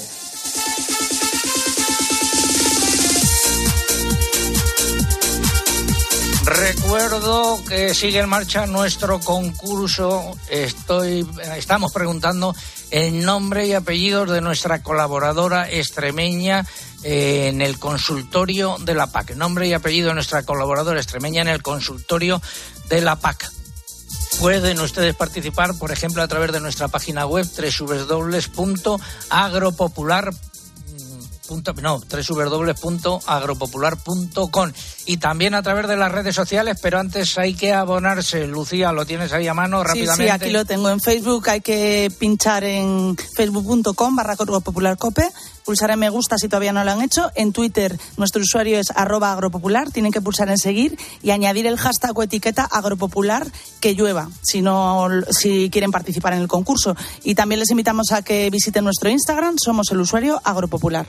Recuerdo 6.46 7.60
que 7.68 7.94
sigue 7.94 8.20
en 8.20 8.30
marcha 8.30 8.66
nuestro 8.66 9.20
concurso. 9.20 10.36
Estoy, 10.50 11.28
estamos 11.58 11.92
preguntando 11.94 12.56
el 12.92 13.24
nombre 13.24 13.68
y 13.68 13.74
apellidos 13.74 14.30
de 14.32 14.42
nuestra 14.42 14.82
colaboradora 14.82 15.70
extremeña 15.70 16.66
en 17.04 17.62
el 17.62 17.80
consultorio 17.80 18.78
de 18.80 18.94
la 18.94 19.08
PAC. 19.08 19.36
Nombre 19.36 19.68
y 19.68 19.74
apellido 19.74 20.10
de 20.10 20.16
nuestra 20.16 20.44
colaboradora 20.44 21.00
extremeña 21.00 21.42
en 21.42 21.48
el 21.48 21.62
consultorio 21.62 22.42
de 22.90 23.02
la 23.02 23.16
PAC. 23.16 23.50
Pueden 24.40 24.80
ustedes 24.80 25.16
participar, 25.16 25.78
por 25.78 25.92
ejemplo, 25.92 26.22
a 26.24 26.28
través 26.28 26.52
de 26.52 26.60
nuestra 26.60 26.88
página 26.88 27.26
web 27.26 27.48
www.agropopular 27.80 30.30
punto- 31.48 31.74
no, 31.82 32.00
www.agropopular.com 32.00 34.72
y 35.10 35.18
también 35.18 35.56
a 35.56 35.64
través 35.64 35.88
de 35.88 35.98
las 35.98 36.12
redes 36.12 36.36
sociales, 36.36 36.78
pero 36.84 37.00
antes 37.00 37.36
hay 37.40 37.56
que 37.56 37.74
abonarse. 37.74 38.46
Lucía, 38.46 38.92
¿lo 38.92 39.08
tienes 39.08 39.34
ahí 39.34 39.48
a 39.48 39.56
mano 39.56 39.82
Sí, 39.82 39.88
rápidamente? 39.88 40.24
sí, 40.24 40.30
aquí 40.30 40.50
lo 40.52 40.66
tengo 40.66 40.88
en 40.92 41.00
Facebook. 41.00 41.50
Hay 41.50 41.62
que 41.62 42.12
pinchar 42.20 42.64
en 42.64 43.18
facebook.com 43.36 44.16
barra 44.16 44.36
Popular 44.36 45.00
Cope, 45.00 45.28
pulsar 45.66 45.90
en 45.90 45.98
me 45.98 46.10
gusta 46.10 46.38
si 46.38 46.48
todavía 46.48 46.74
no 46.74 46.84
lo 46.84 46.92
han 46.92 47.02
hecho. 47.02 47.32
En 47.34 47.54
Twitter 47.54 47.98
nuestro 48.18 48.44
usuario 48.44 48.78
es 48.78 48.92
arroba 48.92 49.32
agropopular. 49.34 49.90
Tienen 49.90 50.12
que 50.12 50.22
pulsar 50.22 50.48
en 50.50 50.60
seguir 50.60 50.96
y 51.24 51.32
añadir 51.32 51.66
el 51.66 51.78
hashtag 51.78 52.16
o 52.16 52.22
etiqueta 52.22 52.66
agropopular 52.66 53.48
que 53.80 53.96
llueva, 53.96 54.30
si, 54.44 54.62
no, 54.62 55.08
si 55.32 55.72
quieren 55.72 55.90
participar 55.90 56.34
en 56.34 56.42
el 56.42 56.48
concurso. 56.48 56.96
Y 57.24 57.34
también 57.34 57.58
les 57.58 57.72
invitamos 57.72 58.12
a 58.12 58.22
que 58.22 58.48
visiten 58.52 58.84
nuestro 58.84 59.10
Instagram. 59.10 59.56
Somos 59.58 59.90
el 59.90 60.02
usuario 60.02 60.40
agropopular. 60.44 61.08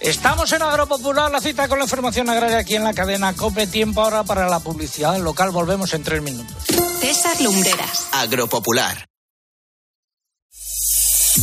Estamos 0.00 0.52
en 0.52 0.62
Agropopular, 0.62 1.30
la 1.30 1.40
cita 1.40 1.68
con 1.68 1.78
la 1.78 1.84
información 1.84 2.28
agraria 2.28 2.58
aquí 2.58 2.76
en 2.76 2.84
la 2.84 2.94
cadena 2.94 3.34
COPE. 3.34 3.66
Tiempo 3.66 4.02
ahora 4.02 4.24
para 4.24 4.48
la 4.48 4.60
publicidad 4.60 5.18
local. 5.18 5.50
Volvemos 5.50 5.92
en 5.94 6.02
tres 6.02 6.22
minutos. 6.22 6.56
César 7.00 7.40
Lumbreras. 7.40 8.08
Agropopular. 8.12 9.08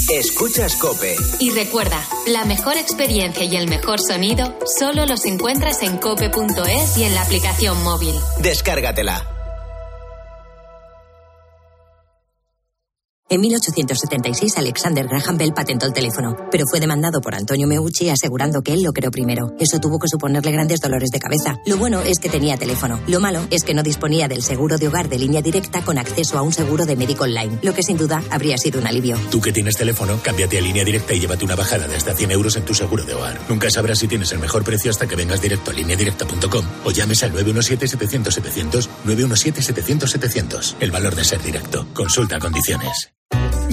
Escuchas 0.10 0.76
Cope. 0.76 1.16
Y 1.40 1.52
recuerda, 1.52 2.00
la 2.28 2.44
mejor 2.44 2.78
experiencia 2.78 3.46
y 3.46 3.56
el 3.56 3.68
mejor 3.68 4.00
sonido 4.02 4.58
solo 4.78 5.06
los 5.06 5.26
encuentras 5.26 5.82
en 5.84 5.98
cope.es 5.98 6.98
y 6.98 7.06
en 7.06 7.16
la 7.16 7.22
aplicación 7.22 7.82
móvil. 7.82 8.14
Descárgatela. 8.40 9.35
En 13.28 13.42
1876 13.42 14.56
Alexander 14.60 15.08
Graham 15.08 15.40
Bell 15.40 15.52
patentó 15.52 15.88
el 15.88 15.94
teléfono, 15.94 16.38
pero 16.52 16.68
fue 16.70 16.80
demandado 16.80 17.22
por 17.22 17.34
Antonio 17.34 17.68
Meucci 17.68 18.08
asegurando 18.10 18.62
que 18.62 18.72
él 18.72 18.84
lo 18.84 18.94
creó 18.94 19.10
primero. 19.10 19.56
Eso 19.60 19.80
tuvo 19.80 19.98
que 19.98 20.08
suponerle 20.08 20.52
grandes 20.52 20.80
dolores 20.80 21.10
de 21.10 21.20
cabeza. 21.20 21.58
Lo 21.66 21.78
bueno 21.78 22.02
es 22.02 22.20
que 22.20 22.30
tenía 22.30 22.56
teléfono. 22.56 23.00
Lo 23.08 23.20
malo 23.20 23.48
es 23.50 23.64
que 23.64 23.74
no 23.74 23.82
disponía 23.82 24.28
del 24.28 24.44
seguro 24.44 24.78
de 24.78 24.90
hogar 24.90 25.10
de 25.10 25.18
línea 25.18 25.42
directa 25.42 25.82
con 25.82 25.98
acceso 25.98 26.38
a 26.38 26.44
un 26.44 26.54
seguro 26.54 26.86
de 26.86 26.96
médico 26.96 27.24
online, 27.24 27.58
lo 27.64 27.74
que 27.74 27.82
sin 27.82 27.98
duda 27.98 28.24
habría 28.30 28.60
sido 28.60 28.80
un 28.80 28.86
alivio. 28.86 29.18
Tú 29.32 29.42
que 29.42 29.52
tienes 29.52 29.76
teléfono, 29.76 30.20
cámbiate 30.22 30.60
a 30.60 30.62
línea 30.62 30.84
directa 30.84 31.16
y 31.16 31.20
llévate 31.22 31.46
una 31.46 31.56
bajada 31.56 31.88
de 31.88 31.96
hasta 31.96 32.14
100 32.14 32.30
euros 32.30 32.56
en 32.58 32.66
tu 32.66 32.76
seguro 32.76 33.06
de 33.06 33.16
hogar. 33.16 33.40
Nunca 33.50 33.72
sabrás 33.72 33.98
si 33.98 34.08
tienes 34.08 34.32
el 34.34 34.40
mejor 34.40 34.64
precio 34.64 34.92
hasta 34.92 35.08
que 35.08 35.16
vengas 35.16 35.42
directo 35.42 35.72
a 35.72 35.74
lineadirecta.com 35.74 36.66
o 36.86 36.92
llames 36.92 37.24
al 37.24 37.34
917-700-700, 37.34 38.88
917-700-700. 39.04 40.76
El 40.80 40.92
valor 40.92 41.16
de 41.16 41.24
ser 41.24 41.42
directo. 41.42 41.88
Consulta 41.92 42.38
condiciones. 42.40 43.15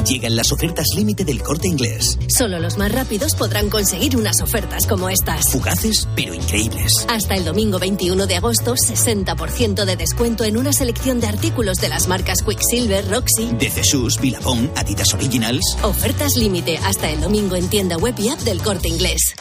Llegan 0.07 0.37
las 0.37 0.52
ofertas 0.52 0.87
límite 0.96 1.24
del 1.24 1.42
corte 1.42 1.68
inglés. 1.68 2.18
Solo 2.28 2.59
los 2.59 2.78
más 2.78 2.92
rápidos 2.92 3.35
podrán 3.35 3.70
conseguir 3.70 4.16
unas 4.16 4.40
ofertas 4.40 4.87
como 4.87 5.09
estas. 5.09 5.50
Fugaces, 5.50 6.09
pero 6.16 6.35
increíbles. 6.35 6.92
Hasta 7.09 7.37
el 7.37 7.44
domingo 7.44 7.78
21 7.78 8.26
de 8.26 8.37
agosto, 8.37 8.74
60% 8.74 9.85
de 9.85 9.96
descuento 9.96 10.44
en 10.44 10.57
una 10.57 10.72
selección 10.72 11.20
de 11.20 11.28
artículos 11.28 11.78
de 11.78 11.88
las 11.88 12.09
marcas 12.09 12.42
Quicksilver, 12.42 13.09
Roxy. 13.09 13.50
De 13.59 13.70
Jesús, 13.70 14.20
Billabong, 14.20 14.70
Adidas 14.76 15.14
Originals. 15.14 15.76
Ofertas 15.83 16.37
límite 16.37 16.78
hasta 16.78 17.11
el 17.11 17.20
domingo 17.20 17.57
en 17.57 17.68
tienda 17.68 17.96
web 17.96 18.14
y 18.18 18.28
app 18.28 18.40
del 18.40 18.61
corte 18.62 18.88
inglés. 18.88 19.35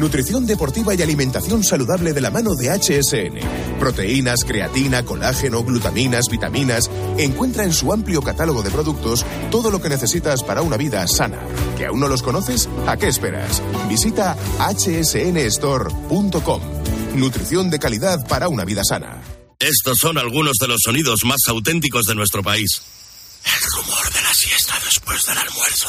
Nutrición 0.00 0.46
deportiva 0.46 0.94
y 0.94 1.02
alimentación 1.02 1.62
saludable 1.62 2.14
de 2.14 2.22
la 2.22 2.30
mano 2.30 2.54
de 2.54 2.70
HSN. 2.70 3.78
Proteínas, 3.78 4.44
creatina, 4.46 5.04
colágeno, 5.04 5.62
glutaminas, 5.62 6.28
vitaminas. 6.30 6.90
Encuentra 7.18 7.64
en 7.64 7.74
su 7.74 7.92
amplio 7.92 8.22
catálogo 8.22 8.62
de 8.62 8.70
productos 8.70 9.26
todo 9.50 9.70
lo 9.70 9.82
que 9.82 9.90
necesitas 9.90 10.42
para 10.42 10.62
una 10.62 10.78
vida 10.78 11.06
sana. 11.06 11.38
¿Que 11.76 11.84
aún 11.84 12.00
no 12.00 12.08
los 12.08 12.22
conoces? 12.22 12.66
¿A 12.86 12.96
qué 12.96 13.08
esperas? 13.08 13.60
Visita 13.90 14.38
hsnstore.com. 14.58 16.62
Nutrición 17.16 17.68
de 17.68 17.78
calidad 17.78 18.26
para 18.26 18.48
una 18.48 18.64
vida 18.64 18.82
sana. 18.82 19.20
Estos 19.58 19.98
son 19.98 20.16
algunos 20.16 20.56
de 20.58 20.68
los 20.68 20.78
sonidos 20.82 21.26
más 21.26 21.40
auténticos 21.46 22.06
de 22.06 22.14
nuestro 22.14 22.42
país. 22.42 22.80
El 23.44 23.70
rumor 23.76 24.10
de 24.14 24.22
la 24.22 24.32
siesta 24.32 24.78
después 24.82 25.26
del 25.26 25.36
almuerzo. 25.36 25.88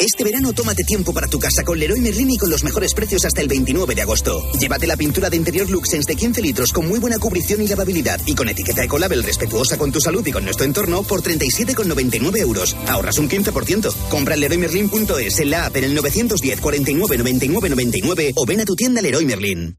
Este 0.00 0.22
verano 0.22 0.52
tómate 0.52 0.84
tiempo 0.84 1.12
para 1.12 1.26
tu 1.26 1.40
casa 1.40 1.64
con 1.64 1.76
Leroy 1.76 2.00
Merlin 2.00 2.30
y 2.30 2.38
con 2.38 2.50
los 2.50 2.62
mejores 2.62 2.94
precios 2.94 3.24
hasta 3.24 3.40
el 3.40 3.48
29 3.48 3.96
de 3.96 4.02
agosto. 4.02 4.48
Llévate 4.52 4.86
la 4.86 4.96
pintura 4.96 5.28
de 5.28 5.36
interior 5.36 5.68
Luxens 5.68 6.06
de 6.06 6.14
15 6.14 6.40
litros 6.40 6.72
con 6.72 6.86
muy 6.86 7.00
buena 7.00 7.18
cubrición 7.18 7.62
y 7.62 7.66
lavabilidad 7.66 8.20
y 8.24 8.36
con 8.36 8.48
etiqueta 8.48 8.84
Ecolabel 8.84 9.24
respetuosa 9.24 9.76
con 9.76 9.90
tu 9.90 10.00
salud 10.00 10.24
y 10.24 10.30
con 10.30 10.44
nuestro 10.44 10.64
entorno 10.64 11.02
por 11.02 11.22
37,99 11.22 12.38
euros. 12.38 12.76
Ahorras 12.86 13.18
un 13.18 13.28
15%. 13.28 13.92
Compra 14.08 14.34
en 14.34 14.40
leroymerlin.es 14.40 15.40
en 15.40 15.50
la 15.50 15.66
app 15.66 15.76
en 15.76 15.84
el 15.84 15.94
910 15.96 16.60
49 16.60 17.18
99 17.18 17.68
99 17.68 18.32
o 18.36 18.46
ven 18.46 18.60
a 18.60 18.64
tu 18.64 18.76
tienda 18.76 19.02
Leroy 19.02 19.24
Merlin. 19.24 19.78